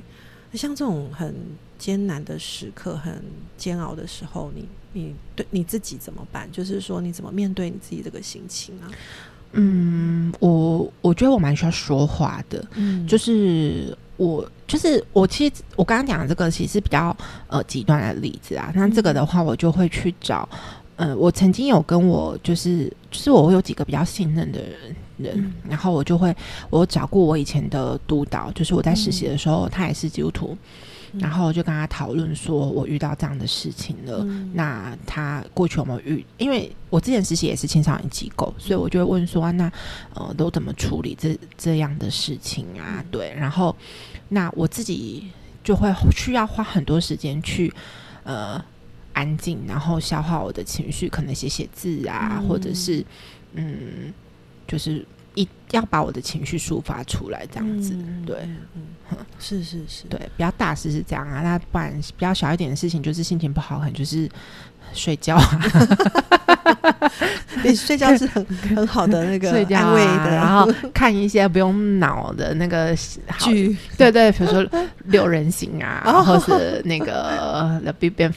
[0.53, 1.35] 像这种很
[1.77, 3.21] 艰难的时刻、很
[3.57, 6.49] 煎熬的时候，你你对你自己怎么办？
[6.51, 8.89] 就是说，你怎么面对你自己这个心情啊？
[9.53, 12.63] 嗯，我我觉得我蛮需要说话的。
[12.75, 17.15] 嗯，就是我就是我，其实我刚刚讲的这个其实比较
[17.47, 18.71] 呃极端的例子啊。
[18.75, 20.47] 那这个的话，我就会去找。
[20.97, 24.95] 呃，我曾经有跟我就是就是我有几个比较信任的人。
[25.19, 26.35] 人，然后我就会，
[26.69, 30.57] 我找过我以前的督导，就是我在实习的时候，他也是基督徒，
[31.19, 36.25] 然后就跟他讨论说，我遇到这样的事情了，那他过去有没有遇？
[36.37, 39.71] 因为我之前实习也是青少年机构，所以我就会问说，那
[40.13, 43.03] 呃，都怎么处理这这样的事情啊？
[43.11, 43.75] 对，然后
[44.29, 45.27] 那我自己
[45.63, 47.73] 就会需要花很多时间去
[48.23, 48.63] 呃
[49.13, 53.03] 安静，然后消化我的情绪，可能写写字啊，或者是
[53.53, 54.13] 嗯。
[54.69, 55.03] 就是
[55.33, 57.93] 一要把我的情绪抒发出来，这样子，
[58.25, 58.37] 对，
[58.75, 64.29] 嗯，是是是，对，比较大事是这样啊，那不然比较小一点的事情，就是心情不好，可能就是
[64.93, 65.59] 睡觉啊，
[67.63, 68.43] 你睡觉是很
[68.75, 72.95] 很好的那个安慰的，然后看一些不用脑的那个
[73.39, 74.67] 剧，对对，比如说
[75.05, 78.33] 六人行啊，或是那个 The Big Bang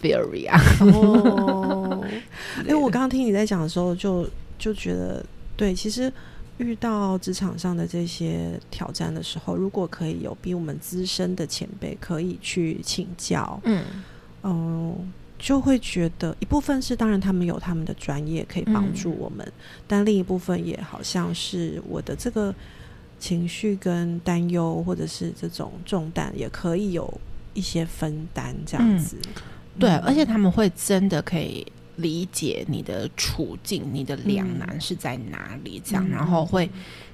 [0.00, 2.04] Theory 啊，哦，
[2.66, 5.24] 因为我刚刚听你在讲的时候，就就觉得。
[5.62, 6.12] 对，其实
[6.58, 13.84] 遇到职场上的这些挑战的时候，如果可以有比我们资深的前辈可以去请教，嗯
[14.42, 19.52] 嗯，就会觉得一部分是当然他们有他们的专业可以帮助我们，
[19.86, 22.52] 但另一部分也好像是我的这个
[23.20, 27.20] 情绪跟担忧或者是这种重担也可以有
[27.54, 29.16] 一些分担，这样子。
[29.78, 31.64] 对，而且他们会真的可以。
[31.96, 35.80] 理解你的处境，你的两难是在哪里？
[35.84, 36.68] 这样，然后会，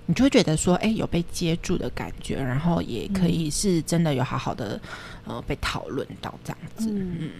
[0.06, 4.80] 你就会觉得说，哎，有被接住的感觉，然后也可以是真的有好好的
[5.24, 6.88] 呃被讨论到这样子。
[6.90, 7.30] 嗯，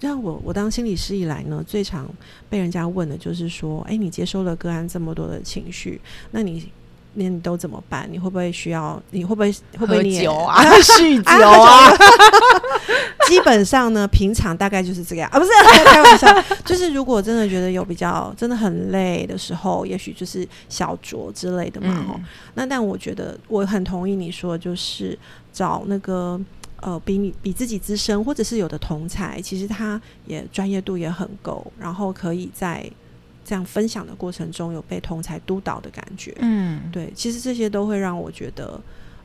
[0.00, 2.08] 像我我当心理师以来呢，最常
[2.50, 6.00] 被人家问的就是说，哎，你接收了个案这么多的情绪，
[6.30, 6.68] 那你。
[7.14, 8.06] 那你都怎么办？
[8.12, 9.02] 你会不会需要？
[9.10, 10.62] 你会不会会不会喝酒啊？
[10.84, 11.90] 酗酒啊？
[13.28, 15.50] 基本上呢，平常大概就是这个样啊，不是
[15.84, 16.26] 开玩笑。
[16.64, 22.06] 就是如果真的觉得有比较真的很累的时候，也许就是小酌之类的嘛。
[22.08, 22.20] 哦，
[22.54, 25.18] 那但我觉得我很同意你说，就是
[25.52, 26.40] 找那个
[26.80, 32.90] 呃比你比自己资深，或者是有的同才，其实他也专业度也很够，然后可以在。
[33.44, 38.78] 这样分享的过程中有被同才督导的感觉，嗯，对，其实这些都会让我觉得，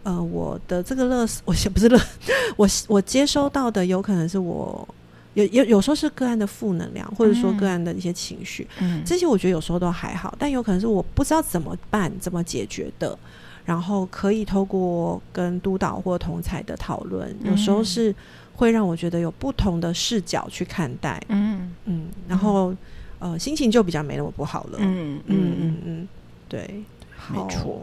[0.04, 2.00] 呃，我的这个乐， 我不是乐，
[2.58, 4.88] 我我接收到的有可能是我
[5.34, 13.18] 有有有时候是个案的负能量，或者说个案的一些情绪，嗯，这些我觉得有时候都还好，但有可能是我不知道怎么办、怎么解决的，
[13.66, 18.14] 然后可以透过跟督导或同才的讨论，有时候是
[18.56, 21.74] 会让我觉得有不同的视角去看待，嗯。
[21.86, 22.76] 嗯，然后。
[23.20, 24.80] 呃，心情就比较没那么不好了。
[24.82, 25.18] 嗯。
[25.28, 26.08] 嗯嗯嗯，
[26.50, 26.84] 对，
[27.32, 27.82] 没错。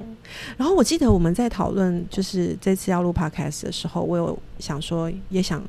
[0.57, 5.63] 然后我记得我们在讨论，就是这次要录 podcast 的时候，我有想说，也想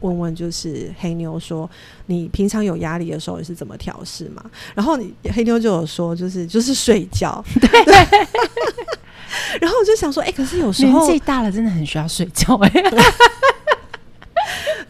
[0.00, 1.68] 问问，就是黑妞说，
[2.06, 4.44] 你平常有压力的时候，你是怎么调试嘛？
[4.74, 7.44] 然后你黑妞就有说，就是 就是睡觉。
[7.60, 7.68] 对。
[9.60, 12.54] 然后我就想说，哎，可是有时候年纪大了，真的很需要睡觉。
[12.56, 12.70] 哎。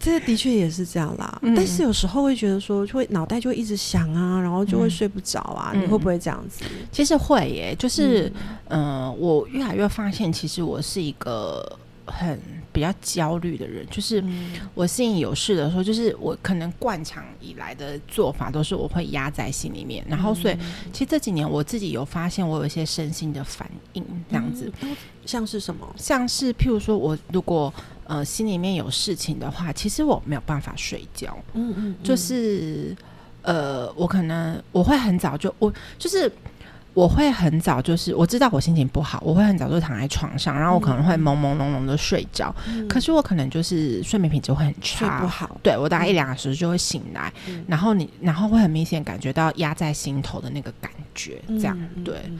[0.02, 5.72] 这的确也是这样啦，但是有时候会觉得说，就会脑袋就会一直想啊，然后就会睡不着啊。
[5.72, 6.64] 你会不会这样子？
[6.90, 8.30] 其实会耶，就是
[8.68, 12.36] 嗯，我越来越发现，其实我是一个很
[12.72, 13.86] 比较焦虑的人。
[13.92, 14.22] 就是
[14.74, 20.56] 我心里有事的时候，就是我可能惯常以来的做法都是我会压在心里面，然后所以
[20.92, 24.68] 其实这几年我自己有发现，我有一些身心的反应，这样子，
[25.24, 25.88] 像是什么？
[25.96, 27.72] 像是譬如说我如果。
[28.12, 31.34] 呃，心里面有事情的话，其实我没有办法睡觉。
[31.54, 32.94] 嗯嗯，就是
[33.40, 36.30] 呃，我可能我会很早就我就是
[36.92, 42.54] 我会很早就是我知道我心情不好，我会很早就躺在床上，然后我可能会朦朦胧胧的睡着。
[42.86, 45.58] 可是我可能就是睡眠品质会很差，不好。
[45.62, 47.32] 对我大概一两个小时就会醒来，
[47.66, 52.30] 然后你然后会很明显感觉到压在心头的那个感觉，这样对，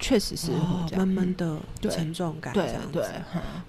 [0.00, 0.50] 确实是
[0.96, 1.56] 慢慢的
[1.88, 3.04] 沉重感，对对，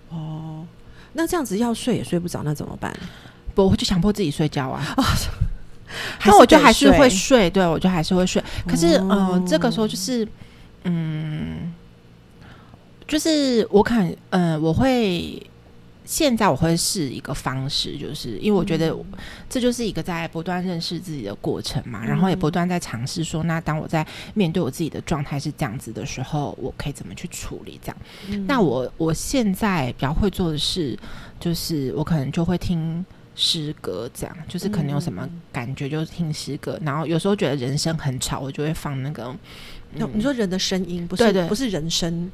[0.10, 0.66] 哦。
[1.14, 2.92] 那这样子要睡也睡不着，那怎么办？
[3.56, 4.84] 不，我就强迫自己睡觉啊！
[4.98, 5.04] 啊，
[6.26, 8.44] 那我就还是会睡，对我就还是会睡。
[8.68, 10.28] 可是，嗯，这个时候就是，
[10.86, 11.72] 嗯，
[13.08, 15.40] 就是我看，嗯，我会
[16.06, 18.94] 现在我会试一个方式，就是因为我觉得
[19.50, 27.80] 这就是一个在不断认识自己的过程嘛，然后也不断在尝试说，那当我在面对我自己的状态是这样子的时候，我可以怎么去处理？
[27.82, 30.98] 这样，那我我现在比较会做的事，
[31.40, 39.34] 就是我可能就会听诗歌，这样，就是可能有什么感觉就听诗歌，然后有时候觉得人声很吵，我就会放那个，
[40.14, 42.30] 你说人的声音，不是不是人声。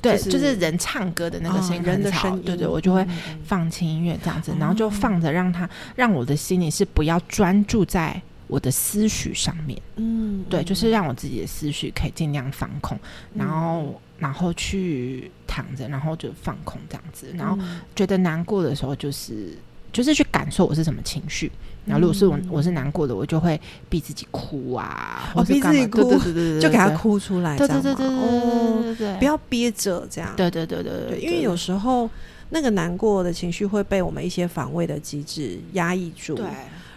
[0.00, 3.06] 对，就是人唱歌的那个声音，人的声音，对对，我就会
[3.44, 12.98] 放轻音乐这样子，然后就放着，让他让我的心里是不要专注在我的思绪上面，嗯，对，就是让我自己的思绪可以尽量放空，
[13.34, 17.56] 然后然后去躺着，然后就放空这样子，然后
[17.94, 19.56] 觉得难过的时候，就是
[19.92, 21.50] 就是去感受我是什么情绪。
[21.86, 32.08] 然后，如果是我我是难过的，我就会逼自己哭啊，我逼自己哭，对对对对，就给他哭出来，对对对对对对，不要憋着这样，对对对对对，因为有时候
[32.50, 36.46] 那个难过的情绪会被我们一些防卫的机制压抑住，对，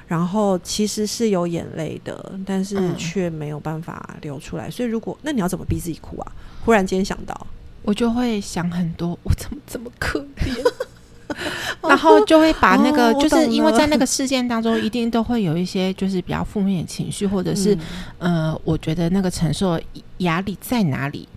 [0.07, 4.69] 然后其实是有眼泪的，但是却没有办法流出来。
[4.69, 6.31] 所以，如果那你要怎么逼自己哭啊？
[6.65, 7.47] 忽然间想到，
[7.83, 10.53] 我就会想很多，我怎么这么可怜。
[11.81, 17.77] 然后就会把那个，就是因为在那个事件当中，一定都会有一些就是比较负面的情绪，或者是
[18.19, 19.79] 呃，我觉得那个承受
[20.19, 21.27] 压力在哪里，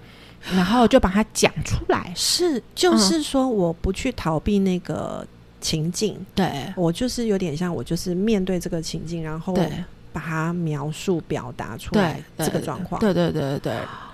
[0.54, 2.12] 然后就把它讲出来。
[2.14, 5.26] 是，就是说，我不去逃避那个
[5.60, 6.72] 情境，对。
[6.76, 9.56] 我就是有点像我就是面对这个情境，然后
[10.16, 12.98] 把它描述表达出来这个状况。
[12.98, 13.72] 对对对对对。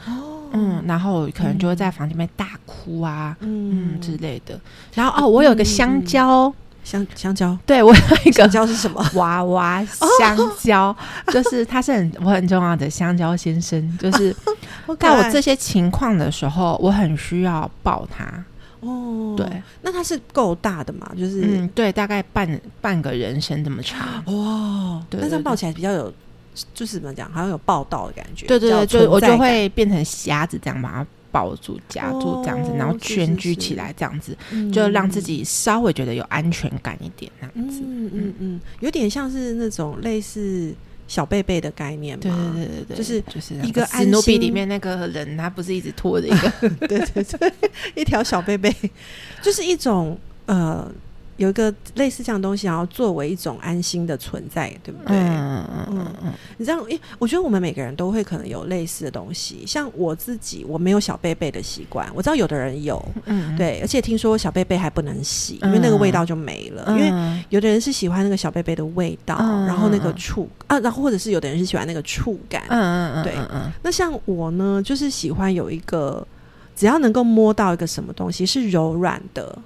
[0.08, 0.48] 哦。
[0.52, 4.58] 嗯，然后可能就会在房间里面大哭啊，嗯之类的。
[4.94, 9.02] 然后哦，我有个香蕉，香香蕉，对我有一个香蕉是什么？
[9.14, 9.82] 娃娃
[10.18, 10.94] 香蕉，
[11.28, 13.96] 就是他是很我很重要的香蕉先生。
[13.98, 14.34] 就是
[14.98, 18.26] 在我这些情况的时候，我很需要抱他。
[18.82, 19.46] 哦，对，
[19.80, 21.10] 那它是够大的嘛？
[21.18, 24.22] 就是嗯，对，大概半半个人身这么长。
[24.26, 26.12] 哇，对，那这样抱起来比较有。
[26.74, 28.46] 就是怎么讲，好像有报道的感觉。
[28.46, 34.36] 对对对，就我就会变成瞎子这样把它抱住、夹住这样子，然后蜷居起来这样子，
[34.70, 37.80] 就让自己稍微觉得有安全感一点那样子。
[37.80, 40.74] 嗯嗯嗯，有点像是那种类似
[41.12, 42.22] 小贝贝的概念嘛。
[42.54, 46.50] 对对对对，就是就是一个史努比里面那个人，他不是一直拖着一个，
[46.88, 47.52] 对对对，
[47.94, 48.74] 一条小贝贝，
[49.42, 50.90] 就是一种呃。
[51.42, 55.16] 有一个类似这样东西，然后作为一种安心的存在，对不对？
[55.16, 56.32] 嗯嗯嗯嗯。
[56.56, 59.64] 你知道，诶，我觉得我们每个人都会可能有类似的东西。
[59.66, 62.08] 像我自己，我没有小贝贝的习惯。
[62.14, 63.80] 我知道有的人有，嗯，对。
[63.80, 66.84] 而且听说小贝贝还不能洗，因为那个味道就没了。
[66.90, 72.62] 因为有的人是喜欢那个小贝贝的味道，然后那个触啊，然后或者是有的人是喜欢那个触感。
[72.68, 73.24] 嗯嗯嗯。
[73.24, 73.34] 对，
[73.82, 76.24] 那像我呢，就是喜欢有一个，
[76.76, 79.58] 只要能够摸到一个什么东西是柔软的。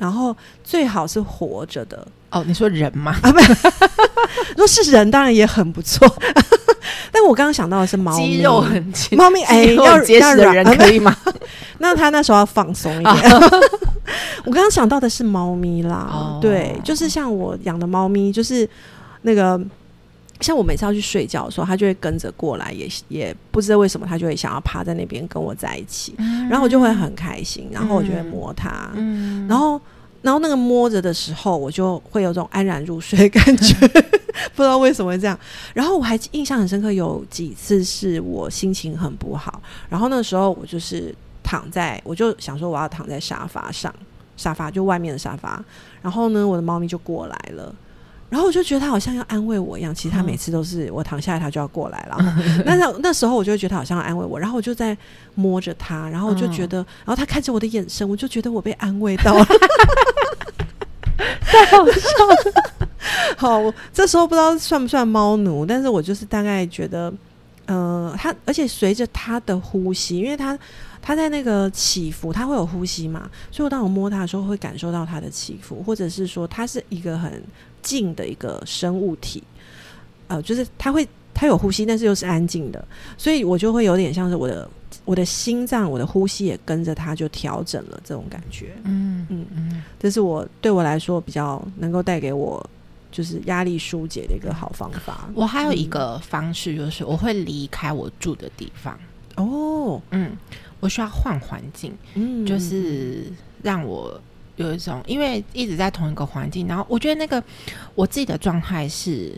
[0.00, 0.34] 然后
[0.64, 3.14] 最好是活着的哦，你说人吗？
[3.22, 3.38] 啊，不，
[4.56, 6.08] 如果是人当然也很不错。
[7.12, 11.14] 但我刚刚想到的是猫咪，肌肉很猫咪哎，要结实的人可以吗？
[11.78, 13.16] 那他那时候要放松一点。
[14.44, 18.68] 我刚刚想到的是猫咪啦，对，就是像我养的猫咪，就是
[19.22, 19.60] 那个。
[20.40, 26.14] 像我每次要去睡觉的时候，它就会跟着过来，也也不知道为什么，它就会想要趴在那边跟我在一起，
[26.48, 28.90] 然后我就会很开心，然后我就会摸它，
[29.48, 29.80] 然后
[30.22, 33.74] 然后那个摸着的时候，我就会有种安然入睡的感觉，
[34.56, 35.38] 不知道为什么会这样。
[35.74, 43.94] 然后我还印象很深刻，有几次是我心情很不好，然后那时候我就是躺在，我就想说我要躺在沙发上，
[44.36, 45.62] 沙发就外面的沙发，
[46.02, 47.74] 然后呢，我的猫咪就过来了。
[48.30, 52.16] 然后我就觉得他好像要安慰我一样，其实他每次都是我躺下来，他就要过来了。
[52.64, 54.96] 那那那时候我就会觉得他好像要安慰我，然后我就在
[55.34, 59.44] 摸着他，然后我就觉得，然后他看着我的眼神，我就觉得我被安慰到了，
[61.42, 62.64] 太好笑了。
[63.36, 63.60] 好，
[63.92, 67.12] 这时候不知道算不算猫奴，但是我就是大概觉得，
[67.66, 70.56] 呃，他而且随着他的呼吸，因为他
[71.02, 77.42] 他在那个起伏，他会有呼吸嘛，所以我当我摸他的时候，会感受到他的起伏，或者是说他是一个很。
[77.82, 79.42] 静的一个生物体，
[80.28, 82.84] 呃，就是它会它有呼吸，但是又是安静的，
[83.16, 84.68] 所以我就会有点像是我的
[85.04, 88.72] 我的心脏，我的呼吸也跟着它就调整了这种感觉。
[88.84, 92.64] 嗯嗯嗯，这是我对我来说比较能够带给我
[93.10, 95.28] 就是压力疏解的一个好方法。
[95.34, 98.98] 我还有一个方式就是我会离开我住的地方。
[99.36, 100.36] 哦，嗯，
[100.80, 104.20] 我需要换环境，嗯，就是让我。
[104.60, 107.42] 有一种，因为一直在同一个环境，然后我觉得那个
[107.94, 109.32] 我自己的状态是，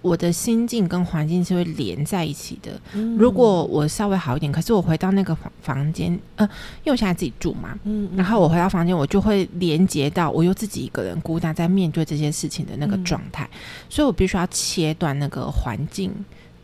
[0.00, 2.80] 我的心境跟环境是会连在一起的。
[3.18, 6.44] 如果我稍微好一点，可是我回到那个房房间，呃，
[6.84, 13.48] 因为我现在自己住嘛，嗯，然后我回到房间，我就会连接到我又自己一个人孤单在面对这些事情的那个状态，
[13.90, 16.12] 所以我必须要切断那个环境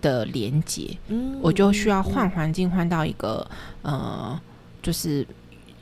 [0.00, 3.46] 的连接，嗯，我就需要换环境，换到一个
[3.82, 4.40] 呃，
[4.82, 5.26] 就是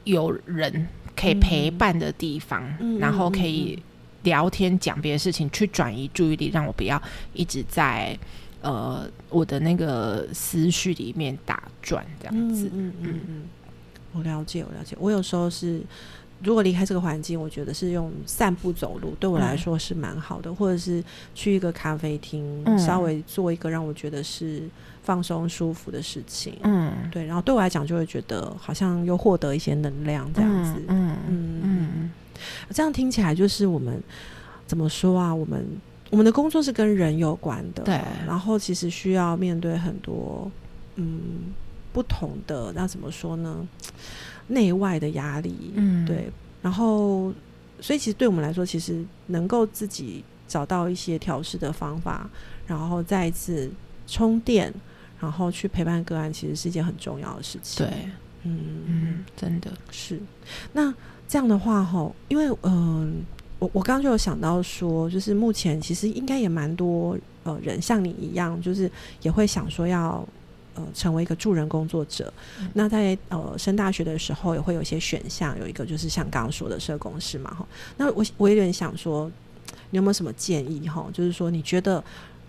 [0.04, 0.86] 有人
[1.16, 2.62] 可以陪伴的地方，
[3.00, 3.82] 然后可以。
[4.22, 7.00] 聊天讲别的事情，去转移注意力，让我不要
[7.32, 8.18] 一直在
[8.60, 12.68] 呃我的那个思绪里面打转，这样子。
[12.74, 13.42] 嗯嗯嗯，
[14.12, 14.96] 我了解，我了解。
[14.98, 15.80] 我有时候是
[16.42, 21.00] 如果离开这个环境，我觉得是用散步走路，对我来说是蛮好的，或者是
[21.32, 24.68] 去一个咖啡厅，稍微做一个让我觉得是
[25.06, 26.58] 放松舒服的事情。
[26.62, 27.24] 嗯，对。
[27.24, 30.82] 然后对我来讲，就会觉得好像又获得一些能量，这样子。
[30.88, 32.10] 嗯嗯嗯。
[32.74, 34.02] 这样听起来就是我们
[34.66, 35.32] 怎么说啊？
[35.32, 35.64] 我们
[36.10, 38.00] 我们的工作是跟人有关的，对。
[38.26, 40.50] 然后其实需要面对很多
[40.96, 41.54] 嗯
[41.92, 43.66] 不同的，那怎么说呢？
[44.48, 46.28] 内外的压力，嗯，对。
[46.62, 47.32] 然后，
[47.80, 52.28] 所以其实对我们来说，其实能够自己找到一些调试的方法，
[52.66, 53.70] 然后再一次
[54.06, 54.72] 充电，
[55.20, 57.86] 然后去陪伴个案，其实是一件很重要的事情。
[57.86, 58.08] 对，
[58.44, 60.20] 嗯嗯，真的是
[60.72, 60.94] 那。
[61.28, 63.24] 这样的话，哈，因为嗯，
[63.58, 68.88] 我我刚刚就有想到说，就是目前其实应该也蛮多呃人像你一样，就是
[69.22, 70.24] 也会想说要
[70.76, 72.32] 呃成为一个助人工作者。
[72.74, 77.66] 那在呃升大学的时候，也会有一些选项，有一个就是像刚刚说的社工师嘛，哈。
[77.96, 79.28] 那我我有点想说，
[79.90, 81.10] 你有没有什么建议哈？
[81.12, 82.02] 就是说，你觉得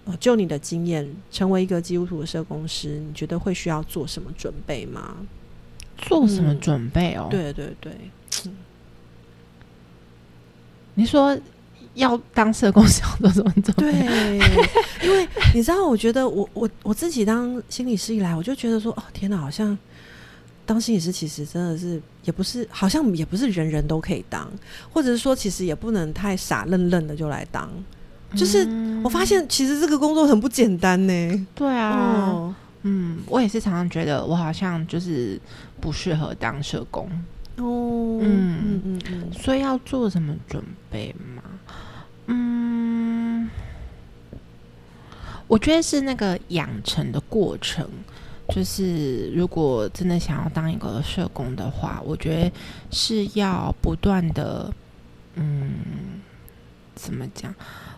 [0.08, 5.16] 呃就你的经验，成为一个基督徒的社工师，你觉得会需要做什么准备吗？
[5.98, 7.28] 做什么准备哦？
[7.30, 7.92] 对对对。
[10.96, 11.38] 你说
[11.94, 13.92] 要当社工是要做什么准备？
[13.92, 19.78] 对，因为你知道，我觉得我我我自己当心理师以来，我就觉得说，哦天哪，好像
[20.66, 24.50] 当心理师其实真的是也不是，好像也不是人人都可以当，
[24.90, 27.70] 或者是说，其实也不能太傻愣愣的就来当。
[28.36, 28.68] 就是
[29.04, 31.48] 我发现，其实这个工作很不简单呢。
[31.56, 35.40] 对啊，嗯，我也是常常觉得我好像就是
[35.80, 37.06] 不适合当社工。
[37.58, 41.42] 哦，嗯嗯嗯嗯，所以要做什么准备吗？
[42.28, 43.50] 嗯，
[45.48, 47.88] 我觉得是那个养成的过程。
[48.50, 52.52] 就是如果真的想要当一个社工的话，我觉得
[52.90, 54.74] 是要不断的，
[55.36, 55.70] 嗯，
[56.96, 57.54] 怎么讲？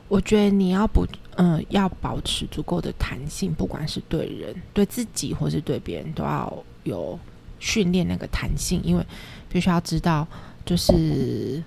[0.09, 1.07] 我觉得你要不，
[1.37, 6.51] 嗯，要保持足够的弹性，不管是对人、对自己，或是对别人，都要
[6.83, 7.17] 有
[7.59, 9.05] 训练那个弹性，因为。
[9.51, 10.27] 必须要知道，
[10.63, 11.63] 就是，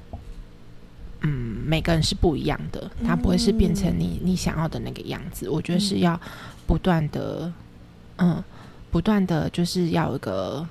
[1.23, 1.29] 嗯，
[1.67, 5.49] 每个人是不一样的，他不会是变成你你想要的那个样子。
[5.49, 6.17] 我觉得是要
[6.65, 7.53] 不断的，
[8.19, 8.41] 嗯，
[8.93, 10.65] 不断的就是要有一个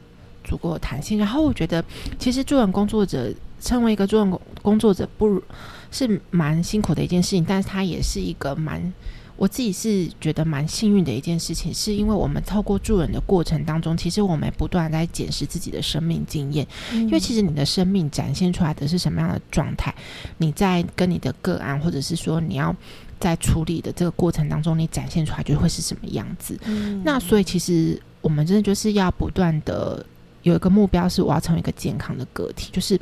[0.46, 1.20] 足够的弹性。
[1.20, 1.84] 然后我觉得，
[2.18, 5.44] 其实助人工作者成为一个助人工工作者，不
[5.92, 8.92] 是蛮辛苦的一件事情，但是它也是一个蛮。
[9.38, 16.68] 我自己是觉得蛮幸运的一件事情，是因为我们透过助人的过程当中，其实我们不断在检视自己的生命经验。
[16.94, 19.92] 因为其实你的生命展现出来的是什么样的状态，
[20.38, 22.76] 你在跟你的个案，或者是说你要
[23.20, 26.56] 在处理的这个过程当中，你展现出来就会是什么样子。
[27.04, 30.06] 那所以其实我们真的就是要不断的
[30.44, 33.00] 有一个目标，是我要成为一个健康的个体，就是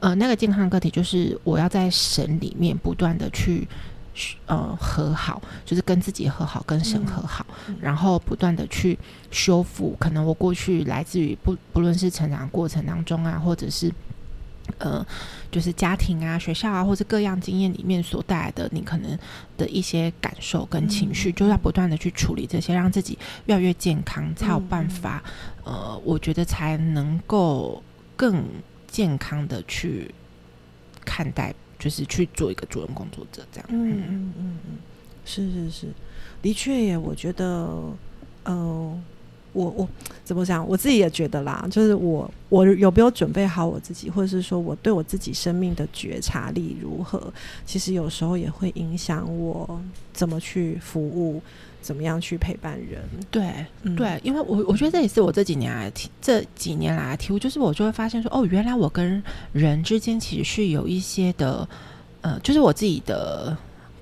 [0.00, 3.66] 呃那个健康的个体，就是我要在神里面不断的去。
[4.46, 7.44] 呃，和好就是跟自己和好，跟神和好，
[7.78, 8.98] 然后不断的去
[9.30, 9.94] 修复。
[10.00, 13.92] 可能我过去来自于不不论是成长过程当中啊，或者是
[14.78, 15.04] 呃，
[15.50, 19.18] 就是家庭啊、学校啊，或者各样经验里面所带来的你可能
[19.56, 25.22] 的一些感受跟情绪，就要不断的去处理这些，让自己越来越健康，才有办法。
[25.64, 27.82] 呃，我觉得才能够
[28.16, 28.44] 更
[28.86, 30.14] 健康的去
[31.04, 31.54] 看待。
[31.78, 33.68] 就是去做一个主人工作者，这样。
[33.70, 34.78] 嗯嗯嗯嗯，
[35.26, 35.86] 是是是，
[36.40, 36.96] 的确耶。
[36.96, 37.70] 我觉得，
[38.44, 38.98] 呃，
[39.56, 39.88] 我我
[40.22, 40.66] 怎么讲？
[40.68, 47.32] 我自己也觉得啦，就是我我有没有准备好我自己，或者是说我对我自己生命的觉察力如何？
[47.64, 49.80] 其实有时候也会影响我
[50.12, 51.40] 怎么去服务。
[51.82, 53.00] 怎么样去陪伴人？
[53.30, 61.68] 对对，因为我我觉得这也是我这几年来体这几年来的体悟，就是我就会发现说，哦，原来我跟人之间其实是有一些的，
[62.22, 63.56] 呃，就是我自己的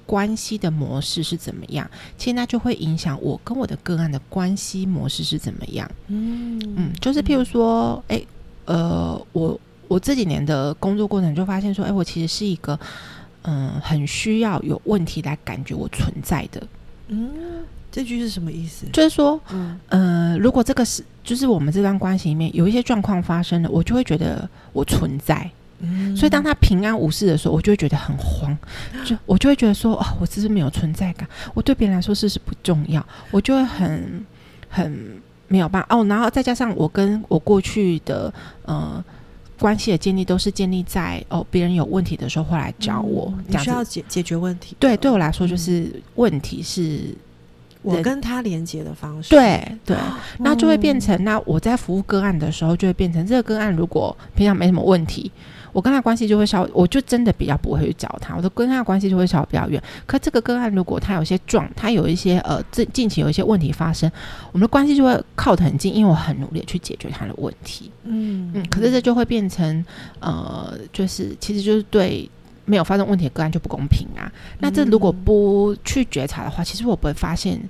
[0.07, 5.91] 关系的模式是怎么样，其实那就会影响我跟我的个案的关系模式是怎么样。
[6.09, 8.23] 嗯嗯，就是譬如说，哎，
[8.67, 12.79] 呃，我我这几年的工作过程就发现说，哎，我其实是一个，
[13.43, 16.63] 嗯，很需要有问题来感觉我存在的。
[17.09, 17.31] 嗯，
[17.93, 18.87] 这句是什么意思？
[18.93, 25.51] 就是说，嗯，呃，如果这个是就是我们这段关系里面有一些状况发生了，我就会觉得我存在。
[25.81, 28.57] 嗯，所以当他平安无事的时候，我就会觉得很慌，
[29.05, 34.25] 就我就会觉得说，哦，我只是没有存在感，我对别人来说事实不重要，我就会很
[34.69, 36.05] 很没有办法哦。
[36.05, 38.33] 然后再加上我跟我过去的
[38.65, 39.05] 呃
[39.59, 44.77] 关系的建立，都是建立在哦别人有问题的时候会来找我，你需要解解决问题。
[44.79, 47.15] 对，对我来说就是问题是。
[47.85, 49.97] 我跟他连接的方式，对对，
[50.39, 55.31] 那就会变成那我在服务个案的时候，就会变成这个个案如果平常没什么问题，
[55.71, 59.83] 我跟他关系就会稍，我就真的比较不会去找他，我的跟他关系就会稍微比较远。
[60.07, 64.11] 可这个个案如果他有些状，他有一些呃近近期有一些问题发生，
[64.53, 67.91] 我们的关系就会靠得很近，因为我很努力去解决他的问题。
[68.05, 69.85] 嗯嗯，可是这就会变成
[70.21, 72.31] 呃，就是其实就是对。
[72.65, 74.31] 没有发生问题的个案就不公平啊！
[74.59, 77.61] 那这如果不去觉察的话，其实我不会发现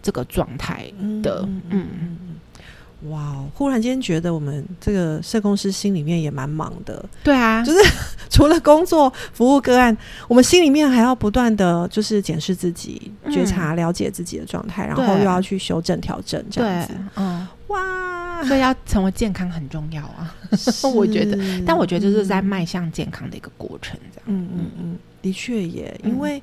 [0.00, 0.84] 这个状态
[1.22, 1.42] 的。
[1.42, 3.44] 嗯嗯嗯，哇！
[3.54, 7.04] 忽然间觉得我们这个社工师心里面也蛮忙的。
[7.22, 7.78] 对啊，就是
[8.30, 9.96] 除了工作服务个案，
[10.28, 16.94] 我们心里面还要不断的就是检视自己、觉察、了解自己的状态，然后又要去修正、调整这样子。
[17.16, 18.42] 嗯，哇！
[18.44, 20.34] 所以要成为健康很重要啊，
[20.94, 21.38] 我觉得。
[21.64, 24.24] 但我觉得这是在迈向健康的一个过程，这样。
[24.26, 26.42] 嗯嗯嗯，的确也，因为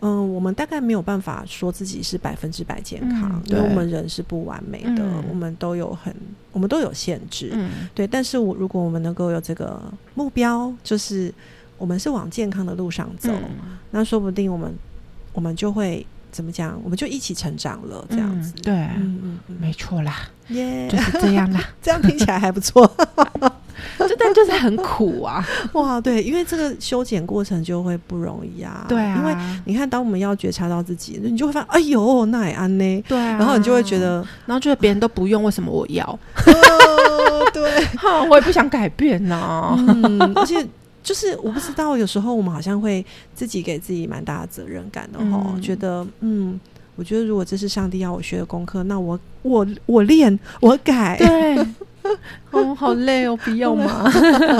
[0.00, 6.14] 嗯，我们大概没有办法说自己是百分之百健康，因为我们人是不完美的，我们都有很，
[6.52, 7.50] 我们都有限制。
[7.54, 8.06] 嗯，对。
[8.06, 9.80] 但是我如果我们能够有这个
[10.14, 11.32] 目标，就是
[11.78, 13.32] 我们是往健康的路上走，
[13.90, 14.74] 那说不定我们
[15.32, 16.06] 我们就会。
[16.30, 16.78] 怎么讲？
[16.84, 18.52] 我们就一起成长了，这样子。
[18.62, 20.14] 对，嗯嗯，没错啦，
[20.48, 21.60] 耶，就是这样啦。
[21.82, 22.90] 这样听起来还不错，
[23.98, 25.44] 这但就是很苦啊！
[25.74, 28.84] 哇，对，因为这个修剪过程就会不容易啊。
[28.88, 33.04] 对啊，因为你看，当我们要觉察到自己，你就会发现，哎呦，那也安呢？
[33.08, 36.18] 对，然后你就会觉得，然后觉得别人都不用，为什么我要？
[37.52, 39.74] 对，哈，我也不想改变呢。
[39.76, 40.66] 嗯，而且。
[41.08, 43.02] 就是我不知道，有时候我们好像会
[43.34, 46.60] 自己给自己蛮大的责任感的哈，觉得嗯，
[46.96, 51.56] 我觉得如果这是上帝要我学的功课，那我我我练我改，对，
[52.50, 54.04] 哦，好累哦，不要嘛，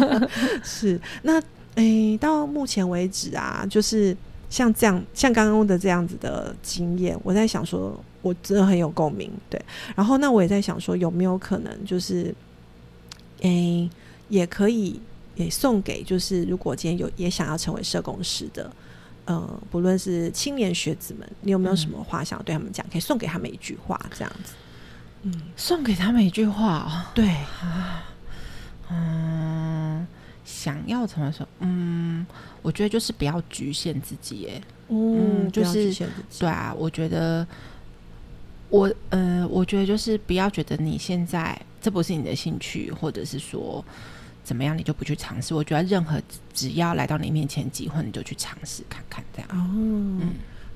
[0.64, 1.38] 是那
[1.74, 4.16] 诶，到目前为止啊，就是
[4.48, 9.60] 像这样，像刚刚的这样子的经验，我在想说，我真的很有共鸣，对，
[9.94, 12.34] 然后那我也在想说，有没有可能就是
[13.42, 13.90] 诶，
[14.30, 14.98] 也可以。
[15.38, 18.70] 也送给就是如果今天有也想要成为社工师的，
[19.24, 22.84] 呃，不论是青年学子们，你有没有什么话想要对他们讲？
[22.90, 24.54] 可以送给他们一句话，这样子。
[25.22, 27.10] 嗯，送给他们一句话。
[27.14, 28.04] 对啊，
[28.90, 30.06] 嗯，
[30.44, 31.48] 想要成为什么？
[31.60, 32.26] 嗯，
[32.60, 34.48] 我觉得就是不要局限自己。
[34.50, 35.94] 哎，嗯，就是
[36.40, 37.46] 对啊，我觉得
[38.70, 43.84] 我呃，我觉得就是不要觉得你现在这不是你的兴趣，或者是说。
[44.48, 45.52] 怎么样，你就不去尝试？
[45.52, 46.18] 我觉得任何
[46.54, 49.48] 只要来到你面前机会，你就去尝试看看，这样。
[49.50, 50.30] 哦，嗯，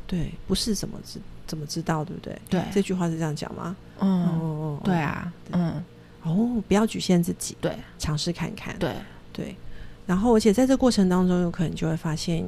[0.06, 2.38] 对，不是怎么知怎么知道，对不对？
[2.50, 3.74] 对，这句话是这样讲吗？
[3.98, 5.82] 哦，对啊，嗯，
[6.22, 8.92] 哦，不要局限自己，对，尝试看看，对
[9.32, 9.56] 对。
[10.04, 12.44] 然后，而且在这过程当中，有可能就会发现，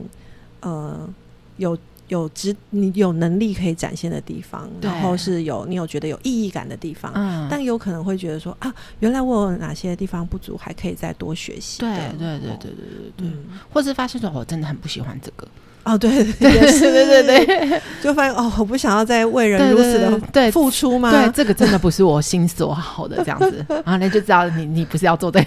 [0.61, 1.09] 呃，
[1.57, 1.79] 有。
[2.15, 11.81] 有值你有能力可以展现的地方，然后是有你有觉得有意义感的地方，嗯，但有可能会觉得说啊，原来我有哪些地方不足，还可以再多学习。
[11.81, 12.87] 对对对对对
[13.17, 13.29] 对对，
[13.71, 15.47] 或是发现说我真的很不喜欢这个。
[15.85, 16.11] 哦，对
[16.41, 21.11] 对是，对对对， 就发现哦，我不想要再为人如此的对付出吗？
[21.11, 25.41] 对，这个真的不是我心所好的这样子， 然后那就知道你你不是要做的。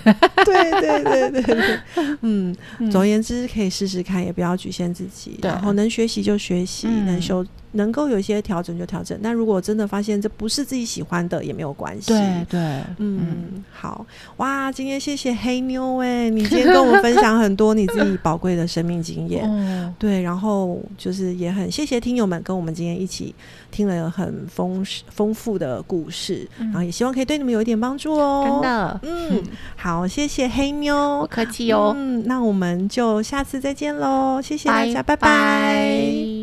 [0.46, 1.80] 对对对对对，
[2.22, 2.56] 嗯，
[2.92, 7.46] 总而言之，可以试试看，也不要局限自己，然后能学习就学习，能修。
[7.78, 12.08] 能够有一些调整就调整，但如果真的发现这不是自己喜欢的，也没有关系。
[12.08, 12.60] 对对，
[12.98, 14.06] 嗯，好
[14.38, 19.50] 哇，今天谢谢黑妞哎，你今天跟我们分享很多你自己宝贵的生命经验，
[19.98, 23.34] 对，然后就是也很谢谢听友们跟我们今天一起
[23.72, 28.60] 听了很丰丰富的故事，然后也希望可以对你们有一点帮助哦。
[28.62, 29.44] 真的，嗯，
[29.76, 31.94] 好，谢谢黑妞，不客气哦。
[31.96, 36.37] 嗯，那我们就下次再见喽，谢谢大家，拜拜。